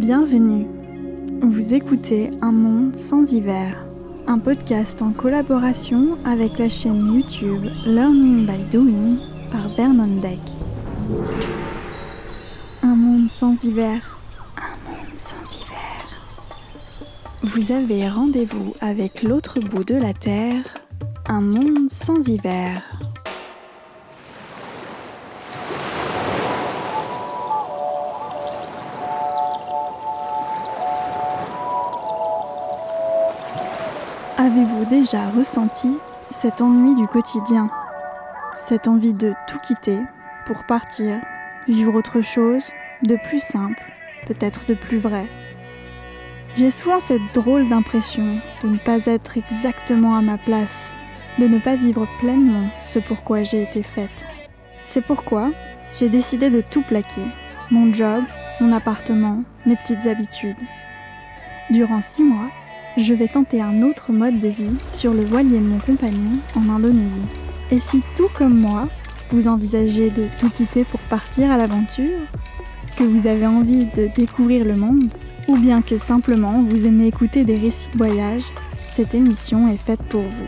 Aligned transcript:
Bienvenue. 0.00 0.66
Vous 1.42 1.74
écoutez 1.74 2.30
Un 2.40 2.52
monde 2.52 2.96
sans 2.96 3.30
hiver, 3.34 3.76
un 4.26 4.38
podcast 4.38 5.02
en 5.02 5.12
collaboration 5.12 6.16
avec 6.24 6.58
la 6.58 6.70
chaîne 6.70 7.16
YouTube 7.16 7.66
Learning 7.84 8.46
by 8.46 8.64
Doing 8.72 9.18
par 9.52 9.68
Vernon 9.76 10.22
Deck. 10.22 10.38
Un 12.82 12.96
monde 12.96 13.28
sans 13.28 13.62
hiver. 13.62 14.18
Un 14.56 14.90
monde 14.90 15.16
sans 15.18 15.58
hiver. 15.58 16.24
Vous 17.42 17.70
avez 17.70 18.08
rendez-vous 18.08 18.72
avec 18.80 19.22
l'autre 19.22 19.60
bout 19.60 19.84
de 19.84 19.96
la 19.96 20.14
Terre. 20.14 20.64
Un 21.26 21.42
monde 21.42 21.90
sans 21.90 22.26
hiver. 22.26 22.99
Avez-vous 34.50 34.84
déjà 34.86 35.28
ressenti 35.28 35.96
cet 36.30 36.60
ennui 36.60 36.96
du 36.96 37.06
quotidien 37.06 37.70
Cette 38.52 38.88
envie 38.88 39.12
de 39.12 39.32
tout 39.46 39.60
quitter 39.60 40.00
pour 40.44 40.64
partir, 40.64 41.20
vivre 41.68 41.94
autre 41.94 42.20
chose, 42.20 42.64
de 43.04 43.16
plus 43.28 43.40
simple, 43.40 43.84
peut-être 44.26 44.66
de 44.66 44.74
plus 44.74 44.98
vrai? 44.98 45.28
J'ai 46.56 46.70
souvent 46.70 46.98
cette 46.98 47.32
drôle 47.32 47.68
d'impression 47.68 48.40
de 48.64 48.68
ne 48.70 48.78
pas 48.78 49.06
être 49.06 49.38
exactement 49.38 50.16
à 50.16 50.20
ma 50.20 50.36
place, 50.36 50.92
de 51.38 51.46
ne 51.46 51.60
pas 51.60 51.76
vivre 51.76 52.08
pleinement 52.18 52.70
ce 52.80 52.98
pourquoi 52.98 53.44
j'ai 53.44 53.62
été 53.62 53.84
faite. 53.84 54.24
C'est 54.84 55.06
pourquoi 55.06 55.52
j'ai 55.92 56.08
décidé 56.08 56.50
de 56.50 56.60
tout 56.60 56.82
plaquer, 56.82 57.26
mon 57.70 57.92
job, 57.92 58.24
mon 58.60 58.72
appartement, 58.72 59.44
mes 59.64 59.76
petites 59.76 60.08
habitudes. 60.08 60.58
Durant 61.70 62.02
six 62.02 62.24
mois, 62.24 62.50
je 62.96 63.14
vais 63.14 63.28
tenter 63.28 63.60
un 63.60 63.82
autre 63.82 64.12
mode 64.12 64.40
de 64.40 64.48
vie 64.48 64.76
sur 64.92 65.14
le 65.14 65.24
voilier 65.24 65.58
de 65.58 65.64
mon 65.64 65.78
compagnon 65.78 66.38
en 66.56 66.68
Indonésie. 66.68 67.28
Et 67.70 67.80
si 67.80 68.02
tout 68.16 68.28
comme 68.36 68.58
moi, 68.58 68.88
vous 69.30 69.48
envisagez 69.48 70.10
de 70.10 70.26
tout 70.38 70.50
quitter 70.50 70.84
pour 70.84 71.00
partir 71.00 71.50
à 71.50 71.56
l'aventure, 71.56 72.26
que 72.96 73.04
vous 73.04 73.26
avez 73.26 73.46
envie 73.46 73.86
de 73.86 74.08
découvrir 74.14 74.64
le 74.64 74.76
monde, 74.76 75.12
ou 75.48 75.56
bien 75.56 75.82
que 75.82 75.96
simplement 75.96 76.62
vous 76.68 76.86
aimez 76.86 77.06
écouter 77.06 77.44
des 77.44 77.54
récits 77.54 77.90
de 77.92 77.98
voyage, 77.98 78.44
cette 78.76 79.14
émission 79.14 79.68
est 79.68 79.76
faite 79.76 80.02
pour 80.08 80.22
vous. 80.22 80.46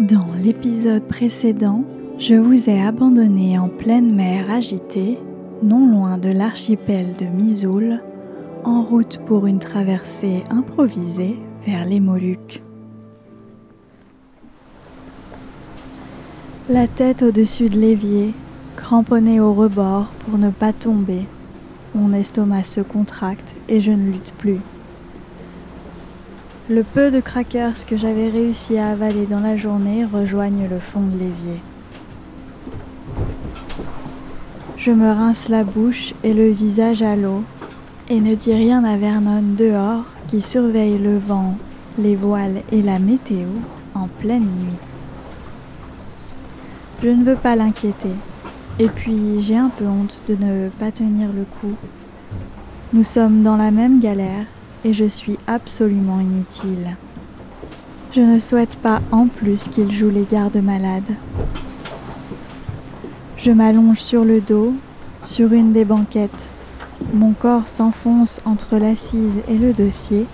Dans 0.00 0.32
l'épisode 0.42 1.06
précédent, 1.06 1.84
je 2.22 2.36
vous 2.36 2.70
ai 2.70 2.80
abandonné 2.80 3.58
en 3.58 3.68
pleine 3.68 4.14
mer 4.14 4.48
agitée, 4.48 5.18
non 5.64 5.90
loin 5.90 6.18
de 6.18 6.28
l'archipel 6.28 7.16
de 7.18 7.24
Misoul, 7.24 8.00
en 8.62 8.80
route 8.80 9.18
pour 9.26 9.48
une 9.48 9.58
traversée 9.58 10.44
improvisée 10.48 11.36
vers 11.66 11.84
les 11.84 11.98
Moluques. 11.98 12.62
La 16.68 16.86
tête 16.86 17.24
au-dessus 17.24 17.68
de 17.68 17.80
l'évier, 17.80 18.32
cramponnée 18.76 19.40
au 19.40 19.52
rebord 19.52 20.12
pour 20.20 20.38
ne 20.38 20.50
pas 20.50 20.72
tomber, 20.72 21.26
mon 21.92 22.12
estomac 22.12 22.62
se 22.62 22.82
contracte 22.82 23.56
et 23.68 23.80
je 23.80 23.90
ne 23.90 24.12
lutte 24.12 24.32
plus. 24.38 24.60
Le 26.70 26.84
peu 26.84 27.10
de 27.10 27.18
crackers 27.18 27.84
que 27.84 27.96
j'avais 27.96 28.28
réussi 28.28 28.78
à 28.78 28.90
avaler 28.90 29.26
dans 29.26 29.40
la 29.40 29.56
journée 29.56 30.04
rejoignent 30.04 30.68
le 30.70 30.78
fond 30.78 31.02
de 31.02 31.18
l'évier. 31.18 31.60
Je 34.84 34.90
me 34.90 35.12
rince 35.12 35.48
la 35.48 35.62
bouche 35.62 36.12
et 36.24 36.32
le 36.32 36.48
visage 36.48 37.02
à 37.02 37.14
l'eau 37.14 37.44
et 38.08 38.18
ne 38.18 38.34
dis 38.34 38.52
rien 38.52 38.82
à 38.82 38.96
Vernon 38.96 39.54
dehors 39.56 40.02
qui 40.26 40.42
surveille 40.42 40.98
le 40.98 41.18
vent, 41.18 41.56
les 41.98 42.16
voiles 42.16 42.62
et 42.72 42.82
la 42.82 42.98
météo 42.98 43.46
en 43.94 44.08
pleine 44.08 44.42
nuit. 44.42 44.80
Je 47.00 47.10
ne 47.10 47.22
veux 47.22 47.36
pas 47.36 47.54
l'inquiéter 47.54 48.10
et 48.80 48.88
puis 48.88 49.40
j'ai 49.40 49.56
un 49.56 49.68
peu 49.68 49.86
honte 49.86 50.24
de 50.26 50.34
ne 50.34 50.68
pas 50.68 50.90
tenir 50.90 51.28
le 51.32 51.44
coup. 51.44 51.76
Nous 52.92 53.04
sommes 53.04 53.44
dans 53.44 53.56
la 53.56 53.70
même 53.70 54.00
galère 54.00 54.46
et 54.84 54.92
je 54.92 55.04
suis 55.04 55.38
absolument 55.46 56.18
inutile. 56.18 56.96
Je 58.10 58.20
ne 58.20 58.40
souhaite 58.40 58.78
pas 58.78 59.00
en 59.12 59.28
plus 59.28 59.68
qu'il 59.68 59.92
joue 59.92 60.10
les 60.10 60.24
gardes 60.24 60.60
malades. 60.60 61.14
Je 63.44 63.50
m'allonge 63.50 63.98
sur 63.98 64.24
le 64.24 64.40
dos, 64.40 64.72
sur 65.24 65.52
une 65.52 65.72
des 65.72 65.84
banquettes. 65.84 66.48
Mon 67.12 67.32
corps 67.32 67.66
s'enfonce 67.66 68.40
entre 68.44 68.76
l'assise 68.76 69.40
et 69.48 69.58
le 69.58 69.72
dossier, 69.72 70.26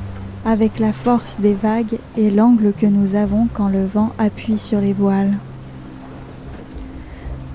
avec 0.45 0.79
la 0.79 0.93
force 0.93 1.41
des 1.41 1.55
vagues 1.55 1.99
et 2.19 2.29
l'angle 2.29 2.75
que 2.75 2.85
nous 2.85 3.15
avons 3.15 3.49
quand 3.55 3.69
le 3.69 3.87
vent 3.87 4.13
appuie 4.19 4.59
sur 4.59 4.83
les 4.83 4.93
voiles. 4.93 5.39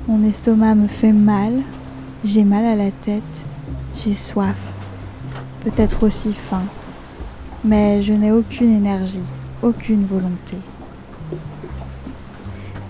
Mon 0.08 0.24
estomac 0.24 0.74
me 0.74 0.88
fait 0.88 1.14
mal, 1.14 1.62
j'ai 2.24 2.46
mal 2.46 2.66
à 2.66 2.76
la 2.76 2.90
tête, 2.90 3.46
j'ai 3.94 4.16
soif, 4.16 4.58
peut-être 5.64 6.02
aussi 6.02 6.34
faim, 6.34 6.64
mais 7.64 8.02
je 8.02 8.14
n'ai 8.14 8.32
aucune 8.32 8.72
énergie, 8.72 9.20
aucune 9.62 10.04
volonté. 10.04 10.58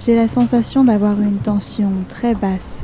J'ai 0.05 0.17
la 0.17 0.27
sensation 0.27 0.83
d'avoir 0.83 1.21
une 1.21 1.37
tension 1.37 1.89
très 2.09 2.35
basse 2.35 2.83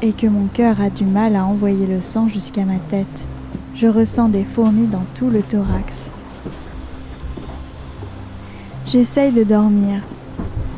et 0.00 0.12
que 0.12 0.28
mon 0.28 0.46
cœur 0.46 0.80
a 0.80 0.90
du 0.90 1.04
mal 1.04 1.34
à 1.34 1.44
envoyer 1.44 1.88
le 1.88 2.00
sang 2.00 2.28
jusqu'à 2.28 2.64
ma 2.64 2.76
tête. 2.76 3.26
Je 3.74 3.88
ressens 3.88 4.28
des 4.28 4.44
fourmis 4.44 4.86
dans 4.86 5.02
tout 5.16 5.28
le 5.28 5.42
thorax. 5.42 6.12
J'essaye 8.86 9.32
de 9.32 9.42
dormir, 9.42 10.02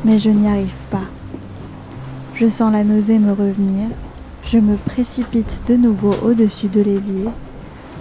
mais 0.03 0.17
je 0.17 0.31
n'y 0.31 0.47
arrive 0.47 0.87
pas. 0.89 1.05
Je 2.33 2.47
sens 2.47 2.73
la 2.73 2.83
nausée 2.83 3.19
me 3.19 3.31
revenir, 3.31 3.89
je 4.45 4.57
me 4.57 4.75
précipite 4.75 5.61
de 5.67 5.75
nouveau 5.75 6.15
au-dessus 6.23 6.69
de 6.69 6.81
l'évier, 6.81 7.29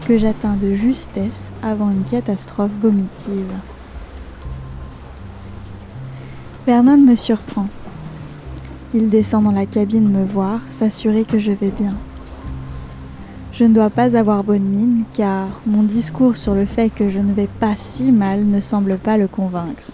que 0.07 0.17
j'atteins 0.17 0.57
de 0.57 0.73
justesse 0.73 1.53
avant 1.63 1.91
une 1.91 2.05
catastrophe 2.05 2.71
vomitive. 2.81 3.53
Vernon 6.69 6.99
me 6.99 7.15
surprend. 7.15 7.67
Il 8.93 9.09
descend 9.09 9.45
dans 9.45 9.53
la 9.53 9.65
cabine 9.65 10.07
me 10.07 10.27
voir, 10.27 10.61
s'assurer 10.69 11.25
que 11.25 11.39
je 11.39 11.51
vais 11.51 11.71
bien. 11.71 11.95
Je 13.55 13.65
ne 13.65 13.73
dois 13.73 13.89
pas 13.89 14.19
avoir 14.19 14.45
bonne 14.45 14.65
mine 14.65 15.05
car 15.15 15.49
mon 15.65 15.83
discours 15.83 16.37
sur 16.37 16.55
le 16.55 16.67
fait 16.67 16.91
que 16.91 17.09
je 17.09 17.21
ne 17.21 17.33
vais 17.33 17.49
pas 17.59 17.75
si 17.75 18.13
mal 18.13 18.45
ne 18.45 18.61
semble 18.61 18.99
pas 18.99 19.17
le 19.17 19.29
convaincre. 19.29 19.91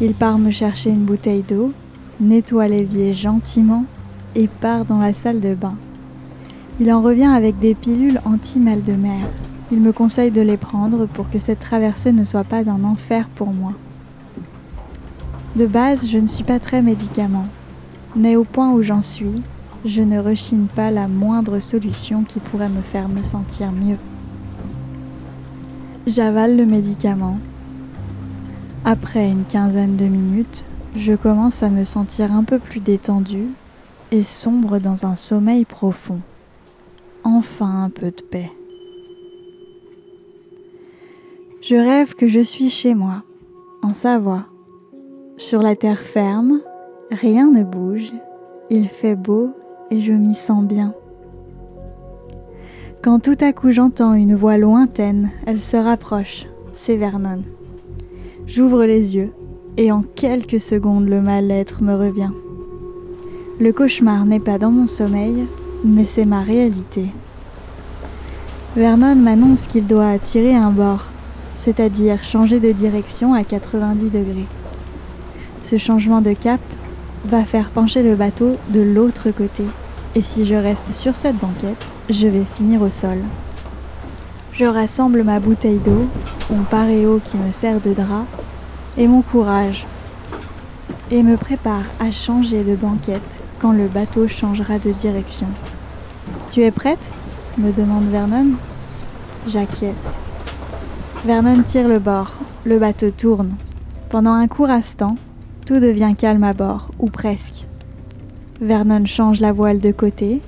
Il 0.00 0.14
part 0.14 0.38
me 0.38 0.50
chercher 0.50 0.90
une 0.90 1.04
bouteille 1.04 1.44
d'eau, 1.44 1.72
nettoie 2.18 2.66
l'évier 2.66 3.12
gentiment 3.12 3.84
et 4.34 4.48
part 4.48 4.84
dans 4.84 4.98
la 4.98 5.12
salle 5.12 5.38
de 5.38 5.54
bain. 5.54 5.76
Il 6.80 6.92
en 6.92 7.02
revient 7.02 7.30
avec 7.32 7.60
des 7.60 7.76
pilules 7.76 8.20
anti-mal 8.24 8.82
de 8.82 8.94
mer. 8.94 9.28
Il 9.70 9.78
me 9.78 9.92
conseille 9.92 10.32
de 10.32 10.42
les 10.42 10.56
prendre 10.56 11.06
pour 11.06 11.30
que 11.30 11.38
cette 11.38 11.60
traversée 11.60 12.10
ne 12.10 12.24
soit 12.24 12.42
pas 12.42 12.68
un 12.68 12.82
enfer 12.82 13.28
pour 13.28 13.52
moi. 13.52 13.74
De 15.56 15.64
base, 15.64 16.06
je 16.10 16.18
ne 16.18 16.26
suis 16.26 16.44
pas 16.44 16.58
très 16.58 16.82
médicament, 16.82 17.46
mais 18.14 18.36
au 18.36 18.44
point 18.44 18.72
où 18.72 18.82
j'en 18.82 19.00
suis, 19.00 19.42
je 19.86 20.02
ne 20.02 20.18
rechigne 20.18 20.66
pas 20.66 20.90
la 20.90 21.08
moindre 21.08 21.60
solution 21.60 22.24
qui 22.24 22.40
pourrait 22.40 22.68
me 22.68 22.82
faire 22.82 23.08
me 23.08 23.22
sentir 23.22 23.72
mieux. 23.72 23.96
J'avale 26.06 26.58
le 26.58 26.66
médicament. 26.66 27.38
Après 28.84 29.30
une 29.30 29.44
quinzaine 29.44 29.96
de 29.96 30.04
minutes, 30.04 30.62
je 30.94 31.14
commence 31.14 31.62
à 31.62 31.70
me 31.70 31.84
sentir 31.84 32.32
un 32.32 32.44
peu 32.44 32.58
plus 32.58 32.80
détendue 32.80 33.48
et 34.12 34.24
sombre 34.24 34.78
dans 34.78 35.06
un 35.06 35.14
sommeil 35.14 35.64
profond. 35.64 36.20
Enfin 37.24 37.84
un 37.84 37.88
peu 37.88 38.10
de 38.10 38.22
paix. 38.30 38.52
Je 41.62 41.76
rêve 41.76 42.14
que 42.14 42.28
je 42.28 42.40
suis 42.40 42.68
chez 42.68 42.94
moi, 42.94 43.22
en 43.82 43.88
Savoie 43.88 44.44
sur 45.36 45.60
la 45.60 45.76
terre 45.76 46.00
ferme, 46.00 46.60
rien 47.10 47.50
ne 47.50 47.62
bouge, 47.62 48.12
il 48.70 48.88
fait 48.88 49.16
beau 49.16 49.50
et 49.90 50.00
je 50.00 50.12
m'y 50.12 50.34
sens 50.34 50.64
bien. 50.64 50.94
Quand 53.02 53.20
tout 53.20 53.36
à 53.40 53.52
coup 53.52 53.70
j'entends 53.70 54.14
une 54.14 54.34
voix 54.34 54.56
lointaine, 54.56 55.30
elle 55.46 55.60
se 55.60 55.76
rapproche, 55.76 56.46
c'est 56.72 56.96
Vernon. 56.96 57.42
J'ouvre 58.46 58.84
les 58.84 59.16
yeux 59.16 59.32
et 59.76 59.92
en 59.92 60.02
quelques 60.02 60.60
secondes 60.60 61.06
le 61.06 61.20
mal-être 61.20 61.82
me 61.82 61.94
revient. 61.94 62.30
Le 63.60 63.72
cauchemar 63.72 64.24
n'est 64.24 64.40
pas 64.40 64.58
dans 64.58 64.70
mon 64.70 64.86
sommeil, 64.86 65.46
mais 65.84 66.06
c'est 66.06 66.24
ma 66.24 66.40
réalité. 66.40 67.08
Vernon 68.74 69.16
m'annonce 69.16 69.66
qu'il 69.66 69.86
doit 69.86 70.18
tirer 70.18 70.54
un 70.54 70.70
bord, 70.70 71.04
c'est-à-dire 71.54 72.24
changer 72.24 72.58
de 72.58 72.72
direction 72.72 73.34
à 73.34 73.44
90 73.44 74.10
degrés. 74.10 74.46
Ce 75.60 75.78
changement 75.78 76.20
de 76.20 76.32
cap 76.32 76.60
va 77.24 77.44
faire 77.44 77.70
pencher 77.70 78.02
le 78.02 78.14
bateau 78.14 78.56
de 78.68 78.80
l'autre 78.80 79.30
côté. 79.30 79.64
Et 80.14 80.22
si 80.22 80.44
je 80.44 80.54
reste 80.54 80.92
sur 80.92 81.16
cette 81.16 81.36
banquette, 81.36 81.82
je 82.08 82.26
vais 82.26 82.44
finir 82.44 82.82
au 82.82 82.90
sol. 82.90 83.18
Je 84.52 84.64
rassemble 84.64 85.22
ma 85.22 85.40
bouteille 85.40 85.78
d'eau, 85.78 86.06
mon 86.50 86.62
paréo 86.62 87.20
qui 87.22 87.36
me 87.36 87.50
sert 87.50 87.80
de 87.80 87.92
drap, 87.92 88.24
et 88.96 89.08
mon 89.08 89.20
courage, 89.20 89.86
et 91.10 91.22
me 91.22 91.36
prépare 91.36 91.84
à 92.00 92.10
changer 92.10 92.64
de 92.64 92.74
banquette 92.74 93.40
quand 93.58 93.72
le 93.72 93.88
bateau 93.88 94.28
changera 94.28 94.78
de 94.78 94.92
direction. 94.92 95.48
Tu 96.50 96.62
es 96.62 96.70
prête? 96.70 97.10
me 97.58 97.72
demande 97.72 98.08
Vernon. 98.08 98.52
J'acquiesce. 99.46 100.14
Vernon 101.24 101.62
tire 101.62 101.88
le 101.88 101.98
bord, 101.98 102.32
le 102.64 102.78
bateau 102.78 103.10
tourne. 103.10 103.54
Pendant 104.10 104.32
un 104.32 104.46
court 104.46 104.70
instant, 104.70 105.16
tout 105.66 105.80
devient 105.80 106.14
calme 106.16 106.44
à 106.44 106.52
bord, 106.52 106.88
ou 106.98 107.10
presque. 107.10 107.66
Vernon 108.60 109.04
change 109.04 109.40
la 109.40 109.52
voile 109.52 109.80
de 109.80 109.90
côté, 109.90 110.40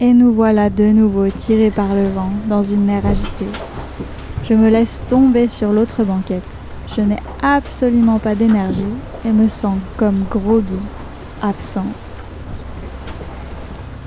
et 0.00 0.12
nous 0.14 0.32
voilà 0.32 0.70
de 0.70 0.84
nouveau 0.84 1.28
tirés 1.28 1.70
par 1.70 1.94
le 1.94 2.08
vent 2.08 2.30
dans 2.48 2.62
une 2.62 2.84
mer 2.84 3.06
agitée. 3.06 3.46
Je 4.48 4.54
me 4.54 4.70
laisse 4.70 5.02
tomber 5.08 5.48
sur 5.48 5.72
l'autre 5.72 6.02
banquette. 6.02 6.58
Je 6.96 7.02
n'ai 7.02 7.18
absolument 7.42 8.18
pas 8.18 8.34
d'énergie 8.34 8.82
et 9.24 9.32
me 9.32 9.48
sens 9.48 9.78
comme 9.96 10.24
groggy, 10.30 10.74
absente. 11.42 11.84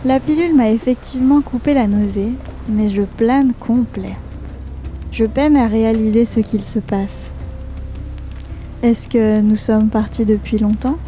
La 0.05 0.19
pilule 0.19 0.55
m'a 0.55 0.71
effectivement 0.71 1.41
coupé 1.41 1.73
la 1.73 1.87
nausée, 1.87 2.33
mais 2.67 2.89
je 2.89 3.03
plane 3.03 3.53
complet. 3.59 4.15
Je 5.11 5.25
peine 5.25 5.55
à 5.55 5.67
réaliser 5.67 6.25
ce 6.25 6.39
qu'il 6.39 6.63
se 6.63 6.79
passe. 6.79 7.31
Est-ce 8.83 9.07
que 9.07 9.41
nous 9.41 9.55
sommes 9.55 9.89
partis 9.89 10.23
depuis 10.23 10.59
longtemps? 10.59 10.99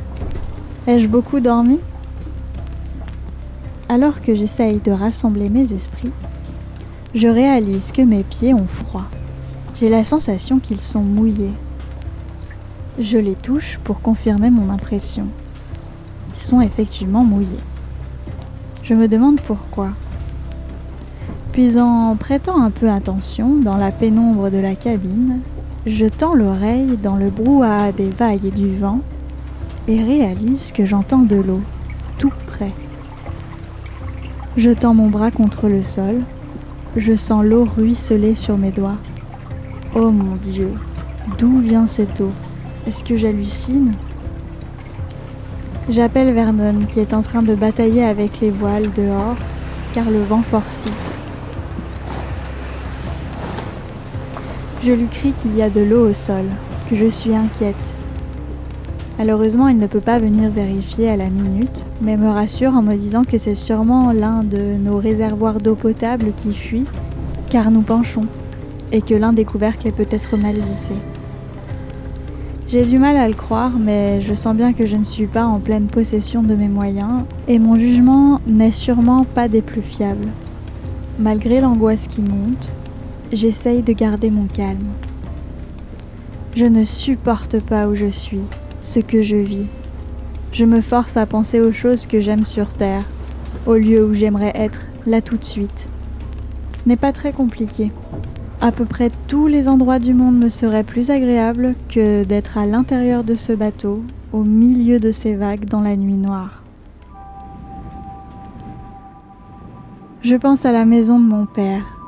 Ai-je 0.87 1.07
beaucoup 1.07 1.39
dormi? 1.39 1.79
Alors 3.87 4.23
que 4.23 4.33
j'essaye 4.33 4.79
de 4.79 4.91
rassembler 4.91 5.49
mes 5.49 5.71
esprits, 5.71 6.11
je 7.13 7.27
réalise 7.27 7.91
que 7.91 8.01
mes 8.01 8.23
pieds 8.23 8.55
ont 8.55 8.65
froid. 8.65 9.05
J'ai 9.75 9.87
la 9.87 10.03
sensation 10.03 10.57
qu'ils 10.57 10.79
sont 10.79 11.03
mouillés. 11.03 11.53
Je 12.97 13.19
les 13.19 13.35
touche 13.35 13.77
pour 13.83 14.01
confirmer 14.01 14.49
mon 14.49 14.71
impression. 14.71 15.27
Ils 16.35 16.41
sont 16.41 16.61
effectivement 16.61 17.23
mouillés. 17.23 17.63
Je 18.81 18.95
me 18.95 19.07
demande 19.07 19.41
pourquoi. 19.41 19.91
Puis 21.51 21.77
en 21.77 22.15
prêtant 22.15 22.59
un 22.63 22.71
peu 22.71 22.89
attention 22.89 23.53
dans 23.53 23.77
la 23.77 23.91
pénombre 23.91 24.49
de 24.49 24.57
la 24.57 24.73
cabine, 24.73 25.41
je 25.85 26.05
tends 26.05 26.35
l'oreille 26.35 26.97
dans 27.01 27.15
le 27.15 27.29
brouhaha 27.29 27.91
des 27.91 28.09
vagues 28.09 28.45
et 28.45 28.51
du 28.51 28.75
vent 28.75 28.99
et 29.87 30.03
réalise 30.03 30.71
que 30.71 30.85
j'entends 30.85 31.23
de 31.23 31.37
l'eau, 31.37 31.61
tout 32.17 32.33
près. 32.47 32.71
Je 34.57 34.71
tends 34.71 34.93
mon 34.93 35.09
bras 35.09 35.31
contre 35.31 35.69
le 35.69 35.81
sol, 35.81 36.21
je 36.97 37.15
sens 37.15 37.45
l'eau 37.45 37.65
ruisseler 37.65 38.35
sur 38.35 38.57
mes 38.57 38.71
doigts. 38.71 38.97
Oh 39.95 40.11
mon 40.11 40.35
Dieu, 40.35 40.73
d'où 41.37 41.59
vient 41.59 41.87
cette 41.87 42.19
eau? 42.19 42.31
Est-ce 42.85 43.03
que 43.03 43.15
j'hallucine? 43.15 43.93
J'appelle 45.87 46.33
Vernon 46.33 46.85
qui 46.87 46.99
est 46.99 47.13
en 47.13 47.21
train 47.21 47.41
de 47.41 47.55
batailler 47.55 48.03
avec 48.03 48.41
les 48.41 48.51
voiles 48.51 48.91
dehors 48.95 49.37
car 49.93 50.09
le 50.11 50.21
vent 50.21 50.43
forcit. 50.43 50.91
Je 54.81 54.93
lui 54.93 55.07
crie 55.07 55.33
qu'il 55.33 55.57
y 55.57 55.61
a 55.61 55.69
de 55.69 55.81
l'eau 55.81 56.09
au 56.09 56.13
sol, 56.13 56.45
que 56.89 56.95
je 56.95 57.07
suis 57.07 57.35
inquiète. 57.35 57.75
Malheureusement, 59.17 59.67
il 59.67 59.77
ne 59.77 59.87
peut 59.87 59.99
pas 59.99 60.19
venir 60.19 60.49
vérifier 60.49 61.09
à 61.09 61.17
la 61.17 61.29
minute, 61.29 61.85
mais 62.01 62.15
me 62.15 62.29
rassure 62.29 62.73
en 62.73 62.81
me 62.81 62.95
disant 62.95 63.25
que 63.25 63.37
c'est 63.37 63.55
sûrement 63.55 64.13
l'un 64.13 64.41
de 64.41 64.77
nos 64.81 64.97
réservoirs 64.97 65.59
d'eau 65.59 65.75
potable 65.75 66.31
qui 66.37 66.53
fuit, 66.53 66.85
car 67.49 67.71
nous 67.71 67.81
penchons, 67.81 68.25
et 68.93 69.01
que 69.01 69.13
l'un 69.13 69.33
des 69.33 69.43
couvercles 69.43 69.89
est 69.89 69.91
peut-être 69.91 70.37
mal 70.37 70.57
vissé. 70.57 70.93
J'ai 72.69 72.83
du 72.83 72.99
mal 72.99 73.17
à 73.17 73.27
le 73.27 73.33
croire, 73.33 73.73
mais 73.77 74.21
je 74.21 74.33
sens 74.33 74.55
bien 74.55 74.71
que 74.71 74.85
je 74.85 74.95
ne 74.95 75.03
suis 75.03 75.27
pas 75.27 75.43
en 75.43 75.59
pleine 75.59 75.87
possession 75.87 76.41
de 76.41 76.55
mes 76.55 76.69
moyens, 76.69 77.23
et 77.49 77.59
mon 77.59 77.75
jugement 77.75 78.39
n'est 78.47 78.71
sûrement 78.71 79.25
pas 79.25 79.49
des 79.49 79.61
plus 79.61 79.81
fiables. 79.81 80.29
Malgré 81.19 81.59
l'angoisse 81.59 82.07
qui 82.07 82.21
monte, 82.21 82.71
J'essaye 83.31 83.83
de 83.83 83.93
garder 83.93 84.31
mon 84.31 84.47
calme. 84.47 84.87
Je 86.55 86.65
ne 86.65 86.83
supporte 86.83 87.59
pas 87.59 87.87
où 87.87 87.93
je 87.93 88.07
suis, 88.07 88.41
ce 88.81 88.99
que 88.99 89.21
je 89.21 89.35
vis. 89.35 89.67
Je 90.51 90.65
me 90.65 90.81
force 90.81 91.15
à 91.15 91.27
penser 91.27 91.59
aux 91.59 91.71
choses 91.71 92.07
que 92.07 92.21
j'aime 92.21 92.47
sur 92.47 92.73
Terre, 92.73 93.03
au 93.67 93.75
lieu 93.75 94.03
où 94.03 94.15
j'aimerais 94.15 94.53
être, 94.55 94.87
là 95.05 95.21
tout 95.21 95.37
de 95.37 95.45
suite. 95.45 95.89
Ce 96.73 96.89
n'est 96.89 96.97
pas 96.97 97.11
très 97.11 97.31
compliqué. 97.31 97.91
À 98.61 98.71
peu 98.71 98.85
près 98.85 99.11
tous 99.27 99.45
les 99.45 99.67
endroits 99.67 99.99
du 99.99 100.15
monde 100.15 100.39
me 100.39 100.49
seraient 100.49 100.83
plus 100.83 101.11
agréables 101.11 101.75
que 101.87 102.23
d'être 102.23 102.57
à 102.57 102.65
l'intérieur 102.65 103.23
de 103.23 103.35
ce 103.35 103.53
bateau, 103.53 104.01
au 104.33 104.43
milieu 104.43 104.99
de 104.99 105.11
ces 105.11 105.35
vagues 105.35 105.65
dans 105.65 105.81
la 105.81 105.95
nuit 105.95 106.17
noire. 106.17 106.63
Je 110.23 110.35
pense 110.35 110.65
à 110.65 110.71
la 110.71 110.85
maison 110.85 111.19
de 111.19 111.25
mon 111.25 111.45
père, 111.45 111.98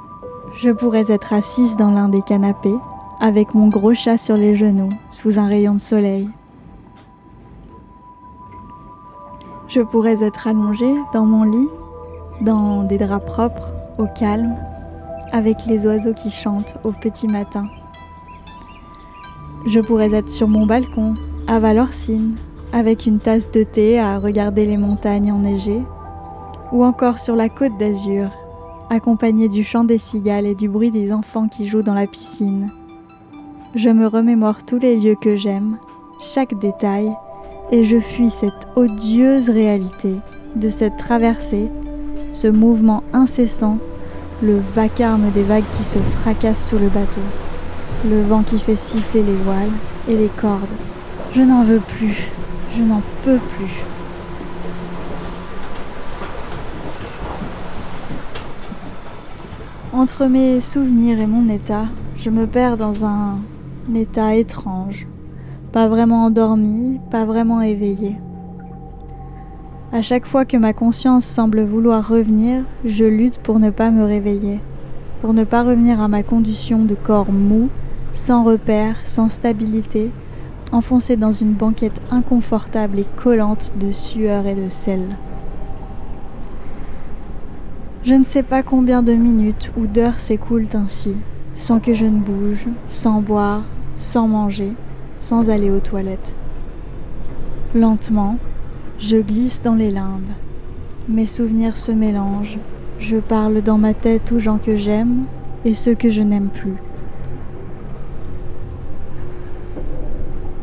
je 0.53 0.69
pourrais 0.69 1.11
être 1.11 1.33
assise 1.33 1.77
dans 1.77 1.91
l'un 1.91 2.09
des 2.09 2.21
canapés, 2.21 2.75
avec 3.19 3.53
mon 3.53 3.67
gros 3.67 3.93
chat 3.93 4.17
sur 4.17 4.35
les 4.35 4.55
genoux, 4.55 4.89
sous 5.09 5.39
un 5.39 5.47
rayon 5.47 5.73
de 5.75 5.79
soleil. 5.79 6.29
Je 9.67 9.81
pourrais 9.81 10.23
être 10.23 10.47
allongée 10.47 10.95
dans 11.13 11.25
mon 11.25 11.43
lit, 11.43 11.69
dans 12.41 12.83
des 12.83 12.97
draps 12.97 13.25
propres, 13.25 13.71
au 13.97 14.05
calme, 14.07 14.55
avec 15.31 15.65
les 15.65 15.85
oiseaux 15.85 16.13
qui 16.13 16.29
chantent 16.29 16.77
au 16.83 16.91
petit 16.91 17.27
matin. 17.27 17.67
Je 19.65 19.79
pourrais 19.79 20.13
être 20.13 20.29
sur 20.29 20.47
mon 20.47 20.65
balcon, 20.65 21.13
à 21.47 21.59
Valorcine, 21.59 22.35
avec 22.73 23.05
une 23.05 23.19
tasse 23.19 23.51
de 23.51 23.63
thé 23.63 23.99
à 23.99 24.17
regarder 24.17 24.65
les 24.65 24.77
montagnes 24.77 25.31
enneigées, 25.31 25.83
ou 26.71 26.83
encore 26.83 27.19
sur 27.19 27.35
la 27.35 27.47
côte 27.47 27.77
d'Azur, 27.77 28.31
accompagné 28.91 29.47
du 29.47 29.63
chant 29.63 29.85
des 29.85 29.97
cigales 29.97 30.45
et 30.45 30.53
du 30.53 30.67
bruit 30.67 30.91
des 30.91 31.13
enfants 31.13 31.47
qui 31.47 31.65
jouent 31.65 31.81
dans 31.81 31.93
la 31.93 32.07
piscine. 32.07 32.73
Je 33.73 33.89
me 33.89 34.05
remémore 34.05 34.65
tous 34.65 34.79
les 34.79 34.99
lieux 34.99 35.15
que 35.15 35.37
j'aime, 35.37 35.77
chaque 36.19 36.59
détail, 36.59 37.09
et 37.71 37.85
je 37.85 38.01
fuis 38.01 38.29
cette 38.29 38.67
odieuse 38.75 39.49
réalité 39.49 40.17
de 40.57 40.67
cette 40.67 40.97
traversée, 40.97 41.69
ce 42.33 42.47
mouvement 42.47 43.01
incessant, 43.13 43.77
le 44.43 44.59
vacarme 44.75 45.31
des 45.31 45.43
vagues 45.43 45.69
qui 45.71 45.83
se 45.83 45.99
fracassent 45.99 46.67
sous 46.67 46.77
le 46.77 46.89
bateau, 46.89 47.21
le 48.09 48.21
vent 48.21 48.43
qui 48.43 48.59
fait 48.59 48.75
siffler 48.75 49.23
les 49.23 49.35
voiles 49.35 49.71
et 50.09 50.17
les 50.17 50.29
cordes. 50.41 50.75
Je 51.33 51.41
n'en 51.41 51.63
veux 51.63 51.79
plus, 51.79 52.27
je 52.75 52.83
n'en 52.83 53.01
peux 53.23 53.39
plus. 53.57 53.85
Entre 60.01 60.25
mes 60.25 60.61
souvenirs 60.61 61.19
et 61.19 61.27
mon 61.27 61.47
état, 61.47 61.85
je 62.17 62.31
me 62.31 62.47
perds 62.47 62.75
dans 62.75 63.05
un 63.05 63.37
état 63.93 64.33
étrange, 64.33 65.05
pas 65.71 65.87
vraiment 65.87 66.25
endormi, 66.25 66.99
pas 67.11 67.23
vraiment 67.23 67.61
éveillé. 67.61 68.15
À 69.93 70.01
chaque 70.01 70.25
fois 70.25 70.43
que 70.43 70.57
ma 70.57 70.73
conscience 70.73 71.27
semble 71.27 71.61
vouloir 71.61 72.09
revenir, 72.09 72.63
je 72.83 73.05
lutte 73.05 73.37
pour 73.37 73.59
ne 73.59 73.69
pas 73.69 73.91
me 73.91 74.03
réveiller, 74.03 74.59
pour 75.21 75.35
ne 75.35 75.43
pas 75.43 75.61
revenir 75.61 76.01
à 76.01 76.07
ma 76.07 76.23
condition 76.23 76.83
de 76.83 76.95
corps 76.95 77.31
mou, 77.31 77.69
sans 78.11 78.43
repère, 78.43 78.95
sans 79.05 79.29
stabilité, 79.29 80.09
enfoncé 80.71 81.15
dans 81.15 81.31
une 81.31 81.53
banquette 81.53 82.01
inconfortable 82.09 82.97
et 82.97 83.07
collante 83.17 83.71
de 83.79 83.91
sueur 83.91 84.47
et 84.47 84.55
de 84.55 84.67
sel. 84.67 85.03
Je 88.03 88.15
ne 88.15 88.23
sais 88.23 88.41
pas 88.41 88.63
combien 88.63 89.03
de 89.03 89.13
minutes 89.13 89.71
ou 89.77 89.85
d'heures 89.85 90.17
s'écoulent 90.17 90.65
ainsi, 90.73 91.15
sans 91.53 91.79
que 91.79 91.93
je 91.93 92.07
ne 92.07 92.17
bouge, 92.17 92.67
sans 92.87 93.21
boire, 93.21 93.61
sans 93.93 94.27
manger, 94.27 94.73
sans 95.19 95.51
aller 95.51 95.69
aux 95.69 95.79
toilettes. 95.79 96.33
Lentement, 97.75 98.37
je 98.97 99.17
glisse 99.17 99.61
dans 99.61 99.75
les 99.75 99.91
limbes. 99.91 100.33
Mes 101.09 101.27
souvenirs 101.27 101.77
se 101.77 101.91
mélangent. 101.91 102.57
Je 102.97 103.17
parle 103.17 103.61
dans 103.61 103.77
ma 103.77 103.93
tête 103.93 104.31
aux 104.31 104.39
gens 104.39 104.57
que 104.57 104.75
j'aime 104.75 105.25
et 105.63 105.75
ceux 105.75 105.93
que 105.93 106.09
je 106.09 106.23
n'aime 106.23 106.49
plus. 106.49 106.77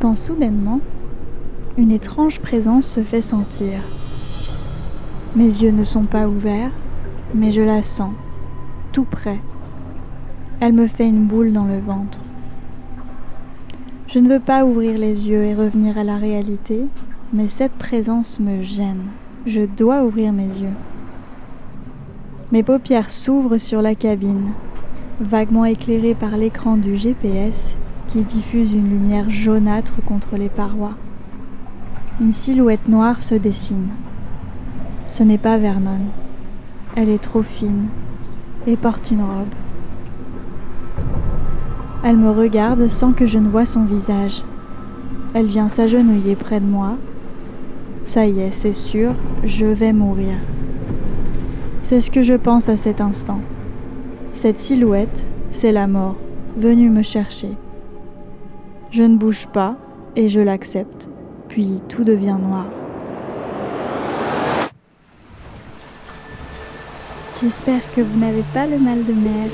Quand 0.00 0.16
soudainement, 0.16 0.80
une 1.76 1.92
étrange 1.92 2.40
présence 2.40 2.87
se 2.87 3.00
fait 3.00 3.23
sentir. 3.23 3.78
Mes 5.37 5.47
yeux 5.47 5.71
ne 5.71 5.85
sont 5.85 6.04
pas 6.04 6.26
ouverts, 6.26 6.73
mais 7.35 7.52
je 7.52 7.62
la 7.62 7.82
sens, 7.82 8.12
tout 8.92 9.04
près. 9.04 9.38
Elle 10.61 10.73
me 10.73 10.87
fait 10.87 11.08
une 11.08 11.26
boule 11.26 11.52
dans 11.52 11.64
le 11.64 11.78
ventre. 11.78 12.18
Je 14.06 14.18
ne 14.18 14.28
veux 14.28 14.40
pas 14.40 14.64
ouvrir 14.64 14.99
les 14.99 15.28
yeux 15.28 15.44
et 15.44 15.54
revenir 15.54 15.99
à 15.99 16.04
la 16.04 16.16
réalité, 16.16 16.87
mais 17.32 17.47
cette 17.47 17.73
présence 17.73 18.40
me 18.40 18.62
gêne. 18.62 19.02
Je 19.47 19.62
dois 19.62 20.04
ouvrir 20.04 20.32
mes 20.32 20.47
yeux. 20.47 20.75
Mes 22.50 22.62
paupières 22.62 23.11
s'ouvrent 23.11 23.58
sur 23.58 23.82
la 23.82 23.94
cabine, 23.94 24.52
vaguement 25.20 25.66
éclairée 25.66 26.14
par 26.14 26.37
l'écran 26.38 26.76
du 26.76 26.97
GPS 26.97 27.76
qui 28.06 28.23
diffuse 28.23 28.73
une 28.73 28.88
lumière 28.88 29.28
jaunâtre 29.28 30.02
contre 30.06 30.37
les 30.37 30.49
parois. 30.49 30.94
Une 32.20 32.32
silhouette 32.32 32.88
noire 32.88 33.20
se 33.20 33.35
dessine. 33.35 33.88
Ce 35.06 35.23
n'est 35.23 35.38
pas 35.38 35.58
Vernon. 35.58 36.00
Elle 37.00 37.11
est 37.11 37.23
trop 37.23 37.45
fine 37.45 37.87
et 38.67 38.76
porte 38.76 39.12
une 39.12 39.23
robe. 39.23 39.55
Elle 42.02 42.17
me 42.17 42.33
regarde 42.33 42.88
sans 42.88 43.12
que 43.12 43.25
je 43.25 43.38
ne 43.38 43.49
vois 43.49 43.67
son 43.67 43.85
visage. 43.85 44.43
Elle 45.33 45.47
vient 45.47 45.69
s'agenouiller 45.69 46.35
près 46.35 46.59
de 46.59 46.67
moi. 46.67 46.97
Ça 48.02 48.26
y 48.26 48.40
est, 48.40 48.50
c'est 48.50 48.73
sûr, 48.73 49.14
je 49.45 49.64
vais 49.64 49.93
mourir. 49.93 50.38
C'est 51.83 52.00
ce 52.00 52.11
que 52.11 52.25
je 52.25 52.35
pense 52.35 52.69
à 52.69 52.76
cet 52.76 53.00
instant. 53.00 53.43
Cette 54.33 54.59
silhouette, 54.59 55.25
c'est 55.50 55.71
la 55.71 55.87
mort, 55.87 56.17
venue 56.57 56.90
me 56.90 57.02
chercher. 57.02 57.50
Je 58.90 59.05
ne 59.05 59.17
bouge 59.17 59.47
pas 59.47 59.76
et 60.17 60.26
je 60.26 60.40
l'accepte, 60.40 61.09
puis 61.47 61.81
tout 61.88 62.02
devient 62.02 62.38
noir. 62.43 62.67
J'espère 67.40 67.80
que 67.95 68.00
vous 68.00 68.18
n'avez 68.18 68.42
pas 68.52 68.66
le 68.66 68.78
mal 68.78 69.04
de 69.04 69.12
mer. 69.12 69.49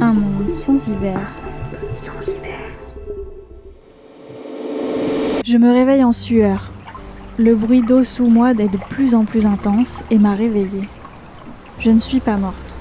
Un 0.00 0.12
monde 0.12 0.52
sans 0.52 0.88
hiver. 0.88 1.20
Sans 1.94 2.20
hiver. 2.22 2.58
Je 5.44 5.56
me 5.56 5.70
réveille 5.70 6.02
en 6.02 6.10
sueur. 6.10 6.72
Le 7.38 7.54
bruit 7.54 7.82
d'eau 7.82 8.02
sous 8.02 8.26
moi 8.26 8.50
est 8.50 8.68
de 8.68 8.78
plus 8.88 9.14
en 9.14 9.24
plus 9.24 9.46
intense 9.46 10.02
et 10.10 10.18
m'a 10.18 10.34
réveillée. 10.34 10.88
Je 11.78 11.92
ne 11.92 12.00
suis 12.00 12.18
pas 12.18 12.36
morte. 12.36 12.74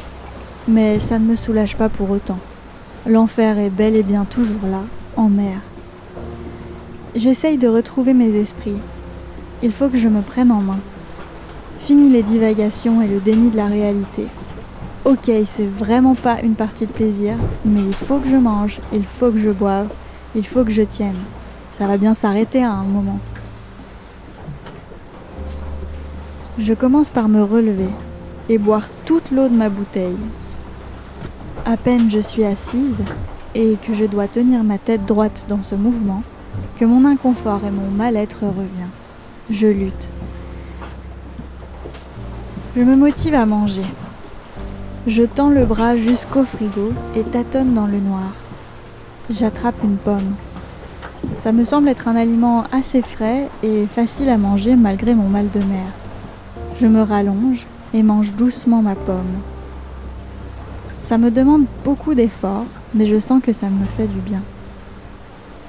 Mais 0.68 0.98
ça 0.98 1.20
ne 1.20 1.26
me 1.26 1.36
soulage 1.36 1.78
pas 1.78 1.90
pour 1.90 2.10
autant. 2.10 2.40
L'enfer 3.06 3.60
est 3.60 3.70
bel 3.70 3.96
et 3.96 4.04
bien 4.04 4.26
toujours 4.26 4.66
là, 4.66 4.82
en 5.18 5.30
mer. 5.30 5.60
J'essaye 7.14 7.60
de 7.60 7.68
retrouver 7.68 8.16
mes 8.16 8.36
esprits. 8.36 8.80
Il 9.62 9.72
faut 9.72 9.88
que 9.88 9.98
je 9.98 10.08
me 10.08 10.22
prenne 10.22 10.52
en 10.52 10.62
main. 10.62 10.80
Fini 11.80 12.10
les 12.10 12.24
divagations 12.24 13.02
et 13.02 13.08
le 13.08 13.20
déni 13.20 13.50
de 13.50 13.58
la 13.58 13.66
réalité. 13.66 14.28
Ok, 15.06 15.32
c'est 15.46 15.66
vraiment 15.66 16.14
pas 16.14 16.40
une 16.42 16.54
partie 16.54 16.86
de 16.86 16.92
plaisir, 16.92 17.36
mais 17.66 17.82
il 17.82 17.96
faut 17.96 18.20
que 18.20 18.30
je 18.30 18.36
mange, 18.36 18.80
il 18.94 19.04
faut 19.04 19.32
que 19.32 19.38
je 19.38 19.50
boive, 19.50 19.88
il 20.36 20.46
faut 20.46 20.64
que 20.64 20.72
je 20.72 20.84
tienne. 20.84 21.16
Ça 21.72 21.88
va 21.88 21.98
bien 21.98 22.14
s'arrêter 22.14 22.64
à 22.64 22.72
un 22.72 22.84
moment. 22.84 23.20
Je 26.60 26.74
commence 26.74 27.10
par 27.10 27.30
me 27.30 27.42
relever 27.42 27.90
et 28.50 28.58
boire 28.58 28.90
toute 29.06 29.32
l'eau 29.32 29.48
de 29.48 29.56
ma 29.56 29.70
bouteille. 29.70 30.18
À 31.66 31.78
peine 31.78 32.10
je 32.10 32.20
suis 32.20 32.44
assise 32.44 33.04
et 33.56 33.78
que 33.82 33.94
je 33.94 34.06
dois 34.06 34.28
tenir 34.28 34.64
ma 34.64 34.78
tête 34.78 35.06
droite 35.06 35.46
dans 35.48 35.62
ce 35.62 35.76
mouvement, 35.76 36.24
que 36.78 36.86
mon 36.86 37.06
inconfort 37.06 37.62
et 37.66 37.72
mon 37.72 37.90
mal-être 37.90 38.44
revient. 38.44 38.90
Je 39.50 39.68
lutte, 39.68 40.10
je 42.80 42.84
me 42.86 42.96
motive 42.96 43.36
à 43.36 43.46
manger. 43.46 43.84
Je 45.06 45.24
tends 45.24 45.50
le 45.50 45.66
bras 45.66 45.98
jusqu'au 45.98 46.46
frigo 46.46 46.94
et 47.14 47.24
tâtonne 47.24 47.74
dans 47.74 47.88
le 47.88 48.00
noir. 48.00 48.32
J'attrape 49.30 49.84
une 49.84 49.98
pomme. 49.98 50.36
Ça 51.36 51.52
me 51.52 51.66
semble 51.66 51.90
être 51.90 52.08
un 52.08 52.16
aliment 52.16 52.64
assez 52.72 53.02
frais 53.02 53.50
et 53.64 53.86
facile 53.86 54.30
à 54.30 54.38
manger 54.38 54.78
malgré 54.78 55.14
mon 55.14 55.28
mal 55.28 55.50
de 55.54 55.60
mer. 55.60 55.88
Je 56.80 56.88
me 56.88 57.02
rallonge 57.02 57.68
et 57.94 58.02
mange 58.02 58.34
doucement 58.36 58.82
ma 58.82 58.96
pomme. 58.96 59.42
Ça 61.02 61.18
me 61.18 61.32
demande 61.32 61.66
beaucoup 61.84 62.14
d'efforts, 62.14 62.66
mais 62.94 63.08
je 63.08 63.20
sens 63.20 63.44
que 63.44 63.52
ça 63.52 63.68
me 63.68 63.88
fait 63.98 64.08
du 64.08 64.20
bien. 64.20 64.42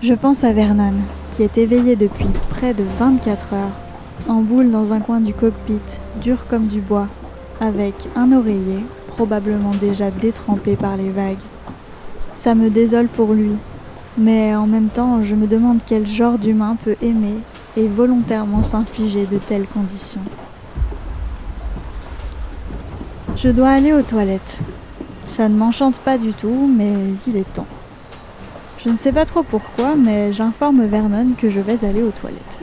Je 0.00 0.14
pense 0.14 0.44
à 0.44 0.52
Vernon, 0.52 0.94
qui 1.32 1.42
est 1.42 1.58
éveillé 1.58 1.96
depuis 1.96 2.28
près 2.50 2.72
de 2.72 2.84
24 3.00 3.54
heures 3.54 3.89
en 4.28 4.42
boule 4.42 4.70
dans 4.70 4.92
un 4.92 5.00
coin 5.00 5.20
du 5.20 5.34
cockpit, 5.34 5.80
dur 6.20 6.46
comme 6.48 6.66
du 6.66 6.80
bois, 6.80 7.08
avec 7.60 8.08
un 8.16 8.32
oreiller, 8.32 8.84
probablement 9.06 9.74
déjà 9.74 10.10
détrempé 10.10 10.76
par 10.76 10.96
les 10.96 11.10
vagues. 11.10 11.36
Ça 12.36 12.54
me 12.54 12.70
désole 12.70 13.08
pour 13.08 13.32
lui, 13.32 13.52
mais 14.16 14.54
en 14.54 14.66
même 14.66 14.88
temps, 14.88 15.22
je 15.22 15.34
me 15.34 15.46
demande 15.46 15.82
quel 15.86 16.06
genre 16.06 16.38
d'humain 16.38 16.76
peut 16.82 16.96
aimer 17.02 17.36
et 17.76 17.86
volontairement 17.86 18.62
s'infliger 18.62 19.26
de 19.26 19.38
telles 19.38 19.66
conditions. 19.66 20.20
Je 23.36 23.48
dois 23.48 23.68
aller 23.70 23.92
aux 23.92 24.02
toilettes. 24.02 24.58
Ça 25.26 25.48
ne 25.48 25.56
m'enchante 25.56 25.98
pas 26.00 26.18
du 26.18 26.32
tout, 26.32 26.70
mais 26.76 26.92
il 27.26 27.36
est 27.36 27.52
temps. 27.52 27.66
Je 28.84 28.90
ne 28.90 28.96
sais 28.96 29.12
pas 29.12 29.24
trop 29.24 29.42
pourquoi, 29.42 29.94
mais 29.94 30.32
j'informe 30.32 30.84
Vernon 30.84 31.34
que 31.36 31.50
je 31.50 31.60
vais 31.60 31.84
aller 31.84 32.02
aux 32.02 32.10
toilettes. 32.10 32.58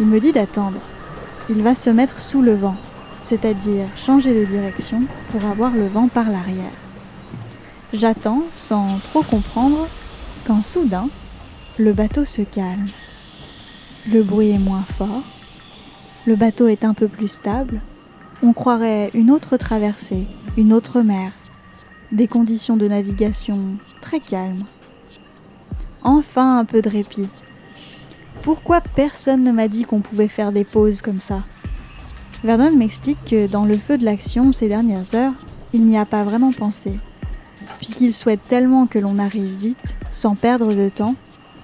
Il 0.00 0.06
me 0.06 0.18
dit 0.18 0.32
d'attendre. 0.32 0.80
Il 1.48 1.62
va 1.62 1.74
se 1.74 1.90
mettre 1.90 2.18
sous 2.18 2.42
le 2.42 2.54
vent, 2.54 2.76
c'est-à-dire 3.20 3.88
changer 3.96 4.34
de 4.34 4.44
direction 4.44 5.02
pour 5.30 5.44
avoir 5.44 5.70
le 5.70 5.86
vent 5.86 6.08
par 6.08 6.30
l'arrière. 6.30 6.72
J'attends 7.92 8.42
sans 8.50 8.98
trop 8.98 9.22
comprendre 9.22 9.86
quand 10.46 10.62
soudain, 10.62 11.08
le 11.78 11.92
bateau 11.92 12.24
se 12.24 12.42
calme. 12.42 12.88
Le 14.10 14.22
bruit 14.22 14.50
est 14.50 14.58
moins 14.58 14.82
fort. 14.82 15.22
Le 16.26 16.34
bateau 16.34 16.66
est 16.66 16.84
un 16.84 16.94
peu 16.94 17.08
plus 17.08 17.28
stable. 17.28 17.80
On 18.42 18.52
croirait 18.52 19.10
une 19.14 19.30
autre 19.30 19.56
traversée, 19.56 20.26
une 20.56 20.72
autre 20.72 21.02
mer. 21.02 21.32
Des 22.10 22.26
conditions 22.26 22.76
de 22.76 22.88
navigation 22.88 23.76
très 24.00 24.20
calmes. 24.20 24.64
Enfin 26.02 26.58
un 26.58 26.64
peu 26.64 26.82
de 26.82 26.90
répit. 26.90 27.28
Pourquoi 28.44 28.82
personne 28.82 29.42
ne 29.42 29.52
m'a 29.52 29.68
dit 29.68 29.86
qu'on 29.86 30.02
pouvait 30.02 30.28
faire 30.28 30.52
des 30.52 30.64
pauses 30.64 31.00
comme 31.00 31.22
ça 31.22 31.44
Vernon 32.44 32.76
m'explique 32.76 33.24
que 33.24 33.46
dans 33.46 33.64
le 33.64 33.78
feu 33.78 33.96
de 33.96 34.04
l'action 34.04 34.52
ces 34.52 34.68
dernières 34.68 35.14
heures, 35.14 35.32
il 35.72 35.86
n'y 35.86 35.96
a 35.96 36.04
pas 36.04 36.24
vraiment 36.24 36.52
pensé, 36.52 36.92
puisqu'il 37.78 38.12
souhaite 38.12 38.44
tellement 38.46 38.86
que 38.86 38.98
l'on 38.98 39.18
arrive 39.18 39.58
vite, 39.58 39.96
sans 40.10 40.34
perdre 40.34 40.74
de 40.74 40.90
temps, 40.90 41.14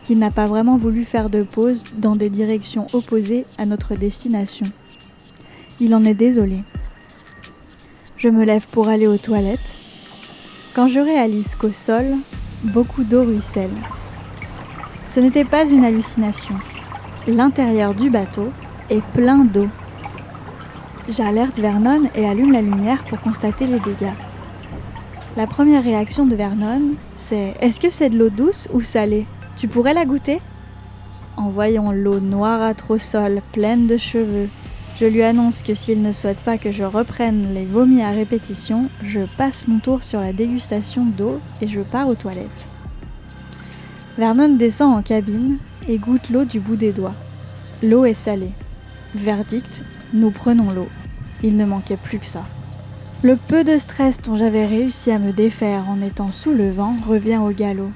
qu'il 0.02 0.18
n'a 0.18 0.30
pas 0.30 0.46
vraiment 0.46 0.78
voulu 0.78 1.04
faire 1.04 1.28
de 1.28 1.42
pause 1.42 1.84
dans 1.99 2.16
des 2.16 2.30
directions 2.30 2.87
opposées 2.94 3.44
à 3.58 3.66
notre 3.66 3.94
destination. 3.94 4.66
Il 5.80 5.94
en 5.94 6.02
est 6.02 6.14
désolé. 6.14 6.64
Je 8.16 8.30
me 8.30 8.46
lève 8.46 8.66
pour 8.68 8.88
aller 8.88 9.06
aux 9.06 9.18
toilettes, 9.18 9.76
quand 10.75 10.88
je 10.88 11.00
réalise 11.00 11.56
qu'au 11.56 11.72
sol, 11.72 12.06
beaucoup 12.64 13.04
d'eau 13.04 13.25
ruisselle. 13.25 13.68
Ce 15.11 15.19
n'était 15.19 15.45
pas 15.45 15.69
une 15.69 15.85
hallucination. 15.85 16.55
L'intérieur 17.26 17.95
du 17.95 18.11
bateau 18.11 18.52
est 18.90 19.05
plein 19.07 19.38
d'eau. 19.38 19.67
J'alerte 21.09 21.59
Vernon 21.59 22.02
et 22.14 22.29
allume 22.29 22.52
la 22.52 22.62
lumière 22.62 23.02
pour 23.07 23.19
constater 23.19 23.67
les 23.67 23.81
dégâts. 23.81 24.14
La 25.37 25.49
première 25.49 25.83
réaction 25.83 26.26
de 26.26 26.37
Vernon, 26.37 26.95
c'est 27.17 27.55
Est-ce 27.61 27.81
que 27.81 27.90
c'est 27.90 28.11
de 28.11 28.19
l'eau 28.19 28.31
douce 28.31 28.69
ou 28.73 28.83
salée? 28.83 29.26
Tu 29.57 29.67
pourrais 29.67 29.95
la 29.95 30.05
goûter? 30.05 30.40
En 31.37 31.49
voyant 31.49 31.90
l'eau 31.90 32.21
noirâtre 32.21 32.93
au 32.93 32.99
sol, 32.99 33.43
pleine 33.50 33.88
de 33.88 33.97
cheveux, 33.97 34.49
je 34.95 35.07
lui 35.07 35.25
annonce 35.25 35.64
que 35.64 35.75
s'il 35.75 36.02
ne 36.02 36.12
souhaite 36.12 36.38
pas 36.38 36.57
que 36.57 36.71
je 36.71 36.85
reprenne 36.85 37.52
les 37.52 37.64
vomis 37.64 38.02
à 38.02 38.11
répétition, 38.11 38.88
je 39.02 39.21
passe 39.37 39.67
mon 39.67 39.81
tour 39.81 40.05
sur 40.05 40.21
la 40.21 40.33
dégustation 40.33 41.05
d'eau 41.05 41.40
et 41.61 41.67
je 41.67 41.81
pars 41.81 42.07
aux 42.07 42.14
toilettes. 42.14 42.69
Vernon 44.21 44.50
descend 44.50 44.99
en 44.99 45.00
cabine 45.00 45.57
et 45.89 45.97
goûte 45.97 46.29
l'eau 46.29 46.45
du 46.45 46.61
bout 46.61 46.77
des 46.77 46.93
doigts. 46.93 47.15
L'eau 47.83 48.05
est 48.05 48.12
salée. 48.12 48.53
Verdict, 49.15 49.83
nous 50.12 50.31
prenons 50.31 50.71
l'eau. 50.73 50.89
Il 51.43 51.57
ne 51.57 51.65
manquait 51.65 51.97
plus 51.97 52.19
que 52.19 52.27
ça. 52.27 52.43
Le 53.23 53.37
peu 53.37 53.65
de 53.65 53.79
stress 53.79 54.21
dont 54.21 54.37
j'avais 54.37 54.67
réussi 54.67 55.11
à 55.11 55.19
me 55.19 55.33
défaire 55.33 55.89
en 55.89 56.03
étant 56.03 56.31
sous 56.31 56.53
le 56.53 56.71
vent 56.71 56.97
revient 57.09 57.39
au 57.39 57.49
galop. 57.49 57.93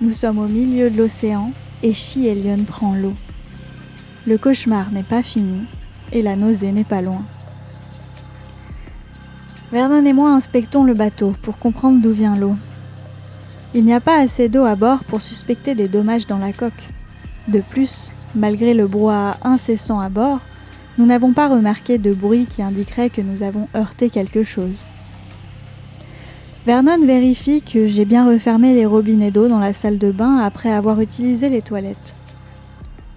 Nous 0.00 0.12
sommes 0.12 0.38
au 0.38 0.46
milieu 0.46 0.90
de 0.90 0.98
l'océan 0.98 1.50
et 1.82 1.92
Chielion 1.92 2.62
prend 2.62 2.94
l'eau. 2.94 3.14
Le 4.28 4.38
cauchemar 4.38 4.92
n'est 4.92 5.02
pas 5.02 5.24
fini 5.24 5.64
et 6.12 6.22
la 6.22 6.36
nausée 6.36 6.70
n'est 6.70 6.84
pas 6.84 7.02
loin. 7.02 7.24
Vernon 9.72 10.06
et 10.06 10.12
moi 10.12 10.30
inspectons 10.30 10.84
le 10.84 10.94
bateau 10.94 11.34
pour 11.42 11.58
comprendre 11.58 12.00
d'où 12.00 12.12
vient 12.12 12.36
l'eau 12.36 12.54
il 13.74 13.84
n'y 13.84 13.94
a 13.94 14.00
pas 14.00 14.18
assez 14.18 14.48
d'eau 14.48 14.64
à 14.64 14.76
bord 14.76 15.02
pour 15.04 15.22
suspecter 15.22 15.74
des 15.74 15.88
dommages 15.88 16.26
dans 16.26 16.38
la 16.38 16.52
coque. 16.52 16.88
De 17.48 17.60
plus, 17.60 18.12
malgré 18.34 18.74
le 18.74 18.86
brouhaha 18.86 19.36
incessant 19.42 20.00
à 20.00 20.08
bord, 20.08 20.40
nous 20.98 21.06
n'avons 21.06 21.32
pas 21.32 21.48
remarqué 21.48 21.96
de 21.96 22.12
bruit 22.12 22.46
qui 22.46 22.62
indiquerait 22.62 23.10
que 23.10 23.22
nous 23.22 23.42
avons 23.42 23.68
heurté 23.74 24.10
quelque 24.10 24.42
chose. 24.42 24.84
Vernon 26.66 27.04
vérifie 27.04 27.62
que 27.62 27.86
j'ai 27.86 28.04
bien 28.04 28.26
refermé 28.28 28.74
les 28.74 28.86
robinets 28.86 29.30
d'eau 29.30 29.48
dans 29.48 29.58
la 29.58 29.72
salle 29.72 29.98
de 29.98 30.12
bain 30.12 30.38
après 30.38 30.70
avoir 30.70 31.00
utilisé 31.00 31.48
les 31.48 31.62
toilettes. 31.62 32.14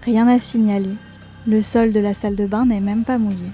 Rien 0.02 0.26
à 0.26 0.40
signaler. 0.40 0.94
Le 1.46 1.62
sol 1.62 1.92
de 1.92 2.00
la 2.00 2.14
salle 2.14 2.34
de 2.34 2.46
bain 2.46 2.66
n'est 2.66 2.80
même 2.80 3.04
pas 3.04 3.18
mouillé. 3.18 3.50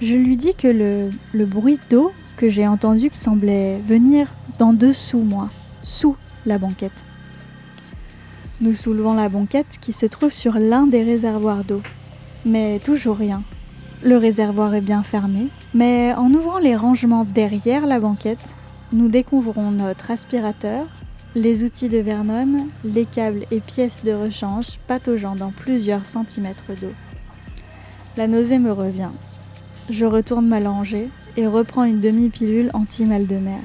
Je 0.00 0.14
lui 0.14 0.36
dis 0.36 0.54
que 0.54 0.68
le, 0.68 1.10
le 1.34 1.44
bruit 1.44 1.78
d'eau 1.90 2.12
que 2.38 2.48
j'ai 2.48 2.68
entendu 2.68 3.08
semblait 3.10 3.80
venir 3.84 4.28
d'en 4.58 4.72
dessous 4.72 5.20
moi, 5.20 5.50
sous 5.82 6.16
la 6.46 6.56
banquette. 6.56 7.04
Nous 8.60 8.74
soulevons 8.74 9.14
la 9.14 9.28
banquette 9.28 9.78
qui 9.80 9.92
se 9.92 10.06
trouve 10.06 10.30
sur 10.30 10.54
l'un 10.54 10.86
des 10.86 11.02
réservoirs 11.02 11.64
d'eau. 11.64 11.82
Mais 12.46 12.78
toujours 12.78 13.16
rien. 13.16 13.42
Le 14.04 14.16
réservoir 14.16 14.74
est 14.74 14.80
bien 14.80 15.02
fermé, 15.02 15.48
mais 15.74 16.14
en 16.14 16.32
ouvrant 16.32 16.58
les 16.58 16.76
rangements 16.76 17.24
derrière 17.24 17.86
la 17.86 17.98
banquette, 17.98 18.54
nous 18.92 19.08
découvrons 19.08 19.72
notre 19.72 20.12
aspirateur, 20.12 20.86
les 21.34 21.64
outils 21.64 21.88
de 21.88 21.98
Vernon, 21.98 22.68
les 22.84 23.04
câbles 23.04 23.46
et 23.50 23.60
pièces 23.60 24.04
de 24.04 24.12
rechange 24.12 24.78
pataugeant 24.86 25.34
dans 25.34 25.50
plusieurs 25.50 26.06
centimètres 26.06 26.72
d'eau. 26.80 26.92
La 28.16 28.28
nausée 28.28 28.60
me 28.60 28.72
revient. 28.72 29.10
Je 29.90 30.04
retourne 30.04 30.46
m'allonger 30.46 31.08
et 31.36 31.46
reprends 31.46 31.84
une 31.84 32.00
demi-pilule 32.00 32.70
anti-mal 32.74 33.26
de 33.26 33.36
mer. 33.36 33.60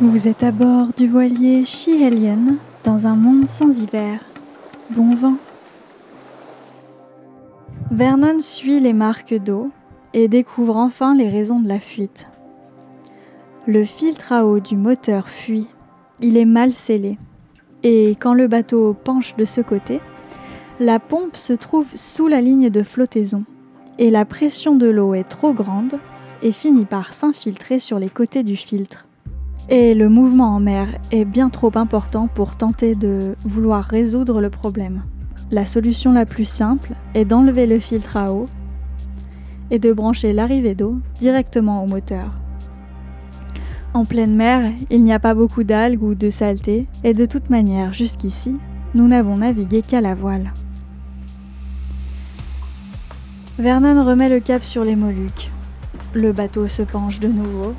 Vous 0.00 0.28
êtes 0.28 0.42
à 0.42 0.50
bord 0.50 0.88
du 0.96 1.08
voilier 1.08 1.64
Chihelien 1.64 2.56
dans 2.84 3.06
un 3.06 3.16
monde 3.16 3.46
sans 3.46 3.82
hiver. 3.82 4.20
Bon 4.90 5.14
vent. 5.14 5.36
Vernon 7.90 8.40
suit 8.40 8.80
les 8.80 8.92
marques 8.92 9.34
d'eau 9.34 9.70
et 10.12 10.28
découvre 10.28 10.76
enfin 10.76 11.14
les 11.14 11.28
raisons 11.28 11.60
de 11.60 11.68
la 11.68 11.80
fuite. 11.80 12.28
Le 13.66 13.84
filtre 13.84 14.32
à 14.32 14.44
eau 14.44 14.60
du 14.60 14.76
moteur 14.76 15.28
fuit, 15.28 15.68
il 16.20 16.36
est 16.36 16.44
mal 16.44 16.72
scellé, 16.72 17.18
et 17.82 18.10
quand 18.20 18.34
le 18.34 18.46
bateau 18.46 18.94
penche 18.94 19.36
de 19.36 19.44
ce 19.44 19.60
côté, 19.60 20.00
la 20.80 20.98
pompe 20.98 21.36
se 21.36 21.52
trouve 21.52 21.86
sous 21.94 22.26
la 22.26 22.40
ligne 22.40 22.68
de 22.68 22.82
flottaison, 22.82 23.44
et 23.98 24.10
la 24.10 24.24
pression 24.24 24.74
de 24.74 24.86
l'eau 24.86 25.14
est 25.14 25.28
trop 25.28 25.52
grande 25.52 25.98
et 26.42 26.50
finit 26.50 26.84
par 26.84 27.14
s'infiltrer 27.14 27.78
sur 27.78 27.98
les 27.98 28.08
côtés 28.08 28.42
du 28.42 28.56
filtre. 28.56 29.06
Et 29.68 29.94
le 29.94 30.08
mouvement 30.08 30.48
en 30.48 30.60
mer 30.60 30.88
est 31.12 31.24
bien 31.24 31.48
trop 31.48 31.70
important 31.76 32.26
pour 32.26 32.56
tenter 32.56 32.96
de 32.96 33.36
vouloir 33.44 33.84
résoudre 33.84 34.40
le 34.40 34.50
problème. 34.50 35.04
La 35.50 35.64
solution 35.64 36.12
la 36.12 36.26
plus 36.26 36.44
simple 36.44 36.94
est 37.14 37.24
d'enlever 37.24 37.66
le 37.66 37.78
filtre 37.78 38.16
à 38.16 38.32
eau 38.32 38.46
et 39.70 39.78
de 39.78 39.92
brancher 39.92 40.32
l'arrivée 40.32 40.74
d'eau 40.74 40.96
directement 41.20 41.84
au 41.84 41.86
moteur. 41.86 42.32
En 43.94 44.04
pleine 44.04 44.34
mer, 44.34 44.72
il 44.90 45.04
n'y 45.04 45.12
a 45.12 45.20
pas 45.20 45.34
beaucoup 45.34 45.62
d'algues 45.62 46.02
ou 46.02 46.16
de 46.16 46.28
saleté, 46.28 46.88
et 47.04 47.14
de 47.14 47.26
toute 47.26 47.48
manière, 47.48 47.92
jusqu'ici, 47.92 48.58
nous 48.94 49.06
n'avons 49.06 49.36
navigué 49.36 49.82
qu'à 49.82 50.00
la 50.00 50.14
voile. 50.14 50.52
Vernon 53.56 54.04
remet 54.04 54.28
le 54.28 54.40
cap 54.40 54.64
sur 54.64 54.82
les 54.82 54.96
Moluques. 54.96 55.52
Le 56.12 56.32
bateau 56.32 56.66
se 56.66 56.82
penche 56.82 57.20
de 57.20 57.28
nouveau, 57.28 57.74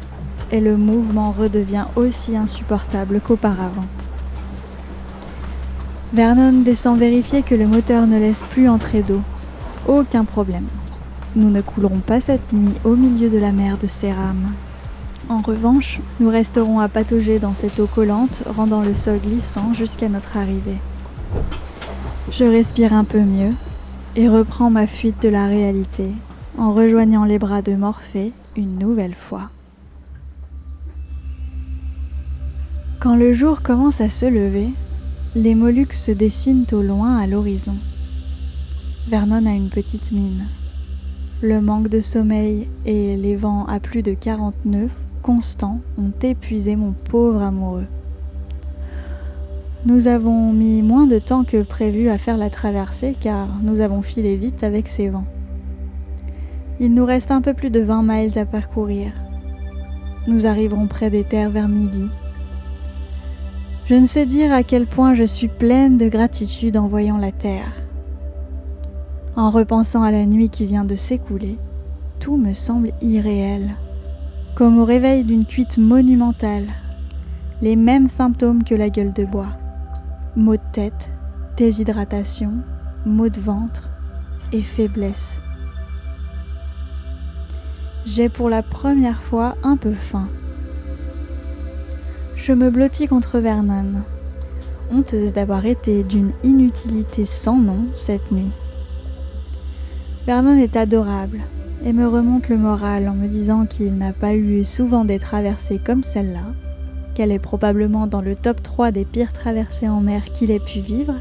et 0.49 0.61
le 0.61 0.77
mouvement 0.77 1.33
redevient 1.33 1.83
aussi 1.97 2.37
insupportable 2.37 3.19
qu'auparavant. 3.19 3.83
Vernon 6.13 6.61
descend 6.61 6.97
vérifier 6.97 7.41
que 7.41 7.55
le 7.55 7.67
moteur 7.67 8.07
ne 8.07 8.17
laisse 8.17 8.43
plus 8.43 8.69
entrer 8.69 9.01
d'eau. 9.01 9.21
Aucun 9.85 10.23
problème. 10.23 10.67
Nous 11.35 11.49
ne 11.49 11.59
coulerons 11.59 11.99
pas 11.99 12.21
cette 12.21 12.53
nuit 12.53 12.75
au 12.85 12.95
milieu 12.95 13.29
de 13.29 13.37
la 13.37 13.51
mer 13.51 13.77
de 13.77 13.87
rames. 14.13 14.47
En 15.27 15.41
revanche, 15.41 15.99
nous 16.21 16.29
resterons 16.29 16.79
à 16.79 16.87
patauger 16.87 17.37
dans 17.37 17.53
cette 17.53 17.81
eau 17.81 17.87
collante, 17.87 18.43
rendant 18.55 18.81
le 18.81 18.93
sol 18.93 19.19
glissant 19.19 19.73
jusqu'à 19.73 20.07
notre 20.07 20.37
arrivée. 20.37 20.79
Je 22.31 22.45
respire 22.45 22.93
un 22.93 23.03
peu 23.03 23.19
mieux 23.19 23.51
et 24.15 24.29
reprends 24.29 24.69
ma 24.69 24.87
fuite 24.87 25.21
de 25.21 25.29
la 25.29 25.47
réalité 25.47 26.07
en 26.57 26.73
rejoignant 26.73 27.25
les 27.25 27.37
bras 27.37 27.61
de 27.61 27.75
Morphée 27.75 28.31
une 28.55 28.77
nouvelle 28.77 29.15
fois. 29.15 29.49
Quand 32.99 33.15
le 33.15 33.33
jour 33.33 33.61
commence 33.61 33.99
à 33.99 34.09
se 34.09 34.25
lever, 34.25 34.69
les 35.35 35.53
Moluques 35.53 35.93
se 35.93 36.11
dessinent 36.11 36.65
au 36.71 36.81
loin 36.81 37.17
à 37.17 37.27
l'horizon. 37.27 37.75
Vernon 39.09 39.45
a 39.45 39.51
une 39.51 39.69
petite 39.69 40.11
mine. 40.11 40.47
Le 41.41 41.59
manque 41.61 41.89
de 41.89 41.99
sommeil 41.99 42.69
et 42.85 43.17
les 43.17 43.35
vents 43.35 43.65
à 43.65 43.81
plus 43.81 44.01
de 44.01 44.13
40 44.13 44.55
nœuds 44.65 44.89
constants 45.21 45.81
ont 45.97 46.13
épuisé 46.21 46.77
mon 46.77 46.93
pauvre 46.93 47.41
amoureux. 47.41 47.87
Nous 49.85 50.07
avons 50.07 50.51
mis 50.51 50.81
moins 50.81 51.07
de 51.07 51.19
temps 51.19 51.43
que 51.43 51.63
prévu 51.63 52.09
à 52.09 52.17
faire 52.17 52.37
la 52.37 52.49
traversée 52.49 53.15
car 53.19 53.47
nous 53.61 53.81
avons 53.81 54.01
filé 54.01 54.35
vite 54.35 54.63
avec 54.63 54.87
ces 54.87 55.09
vents. 55.09 55.27
Il 56.79 56.93
nous 56.93 57.05
reste 57.05 57.31
un 57.31 57.41
peu 57.41 57.53
plus 57.53 57.69
de 57.69 57.81
20 57.81 58.03
miles 58.03 58.39
à 58.39 58.45
parcourir. 58.45 59.11
Nous 60.27 60.47
arriverons 60.47 60.87
près 60.87 61.09
des 61.09 61.23
terres 61.23 61.51
vers 61.51 61.69
midi 61.69 62.09
je 63.87 63.93
ne 63.93 64.05
sais 64.05 64.25
dire 64.25 64.51
à 64.51 64.63
quel 64.63 64.87
point 64.87 65.13
je 65.13 65.23
suis 65.23 65.47
pleine 65.47 65.99
de 65.99 66.09
gratitude 66.09 66.75
en 66.75 66.87
voyant 66.87 67.19
la 67.19 67.31
terre. 67.31 67.71
En 69.35 69.51
repensant 69.51 70.01
à 70.01 70.09
la 70.09 70.25
nuit 70.25 70.49
qui 70.49 70.65
vient 70.65 70.85
de 70.85 70.95
s'écouler, 70.95 71.59
tout 72.19 72.35
me 72.35 72.53
semble 72.53 72.93
irréel, 73.01 73.75
comme 74.55 74.79
au 74.79 74.85
réveil 74.85 75.23
d'une 75.23 75.45
cuite 75.45 75.77
monumentale, 75.77 76.65
les 77.61 77.75
mêmes 77.75 78.07
symptômes 78.07 78.63
que 78.63 78.73
la 78.73 78.89
gueule 78.89 79.13
de 79.13 79.23
bois. 79.23 79.49
Maux 80.37 80.57
de 80.57 80.61
tête, 80.73 81.11
déshydratation, 81.55 82.51
maux 83.05 83.29
de 83.29 83.39
ventre 83.39 83.89
et 84.51 84.61
faiblesse. 84.61 85.39
J'ai 88.05 88.27
pour 88.27 88.49
la 88.49 88.61
première 88.61 89.21
fois 89.21 89.55
un 89.63 89.77
peu 89.77 89.93
faim. 89.93 90.27
Je 92.35 92.51
me 92.51 92.69
blottis 92.69 93.07
contre 93.07 93.39
Vernon, 93.39 94.03
honteuse 94.91 95.31
d'avoir 95.31 95.65
été 95.65 96.03
d'une 96.03 96.33
inutilité 96.43 97.25
sans 97.25 97.55
nom 97.55 97.85
cette 97.93 98.29
nuit. 98.33 98.51
Vernon 100.27 100.57
est 100.57 100.75
adorable 100.75 101.39
et 101.85 101.93
me 101.93 102.09
remonte 102.09 102.49
le 102.49 102.57
moral 102.57 103.07
en 103.07 103.13
me 103.13 103.29
disant 103.29 103.65
qu'il 103.65 103.95
n'a 103.95 104.11
pas 104.11 104.35
eu 104.35 104.65
souvent 104.65 105.05
des 105.05 105.17
traversées 105.17 105.79
comme 105.79 106.03
celle-là, 106.03 106.43
qu'elle 107.15 107.31
est 107.31 107.39
probablement 107.39 108.05
dans 108.05 108.21
le 108.21 108.35
top 108.35 108.61
3 108.61 108.91
des 108.91 109.05
pires 109.05 109.33
traversées 109.33 109.89
en 109.89 110.01
mer 110.01 110.25
qu'il 110.25 110.51
ait 110.51 110.59
pu 110.59 110.79
vivre, 110.81 111.15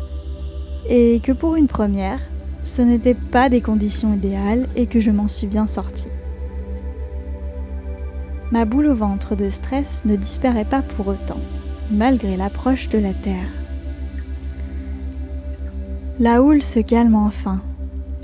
et 0.89 1.21
que 1.21 1.33
pour 1.33 1.57
une 1.57 1.69
première, 1.69 2.21
ce 2.63 2.83
n'étaient 2.83 3.15
pas 3.15 3.49
des 3.49 3.63
conditions 3.63 4.13
idéales 4.13 4.69
et 4.77 4.87
que 4.87 5.01
je 5.01 5.11
m'en 5.11 5.29
suis 5.29 5.47
bien 5.47 5.67
sortie. 5.67 6.09
Ma 8.51 8.67
boule 8.67 8.87
au 8.87 8.95
ventre 8.95 9.37
de 9.37 9.49
stress 9.49 10.03
ne 10.05 10.17
disparaît 10.17 10.67
pas 10.67 10.83
pour 10.83 11.09
autant, 11.09 11.41
malgré 11.91 12.37
l'approche 12.37 12.89
de 12.89 12.99
la 12.99 13.15
Terre. 13.15 13.49
La 16.21 16.43
houle 16.43 16.63
se 16.63 16.79
calme 16.79 17.17
enfin. 17.17 17.61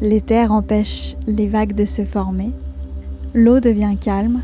Les 0.00 0.20
terres 0.20 0.52
empêchent 0.52 1.16
les 1.26 1.48
vagues 1.48 1.74
de 1.74 1.84
se 1.84 2.04
former. 2.04 2.52
L'eau 3.34 3.60
devient 3.60 3.96
calme 4.00 4.42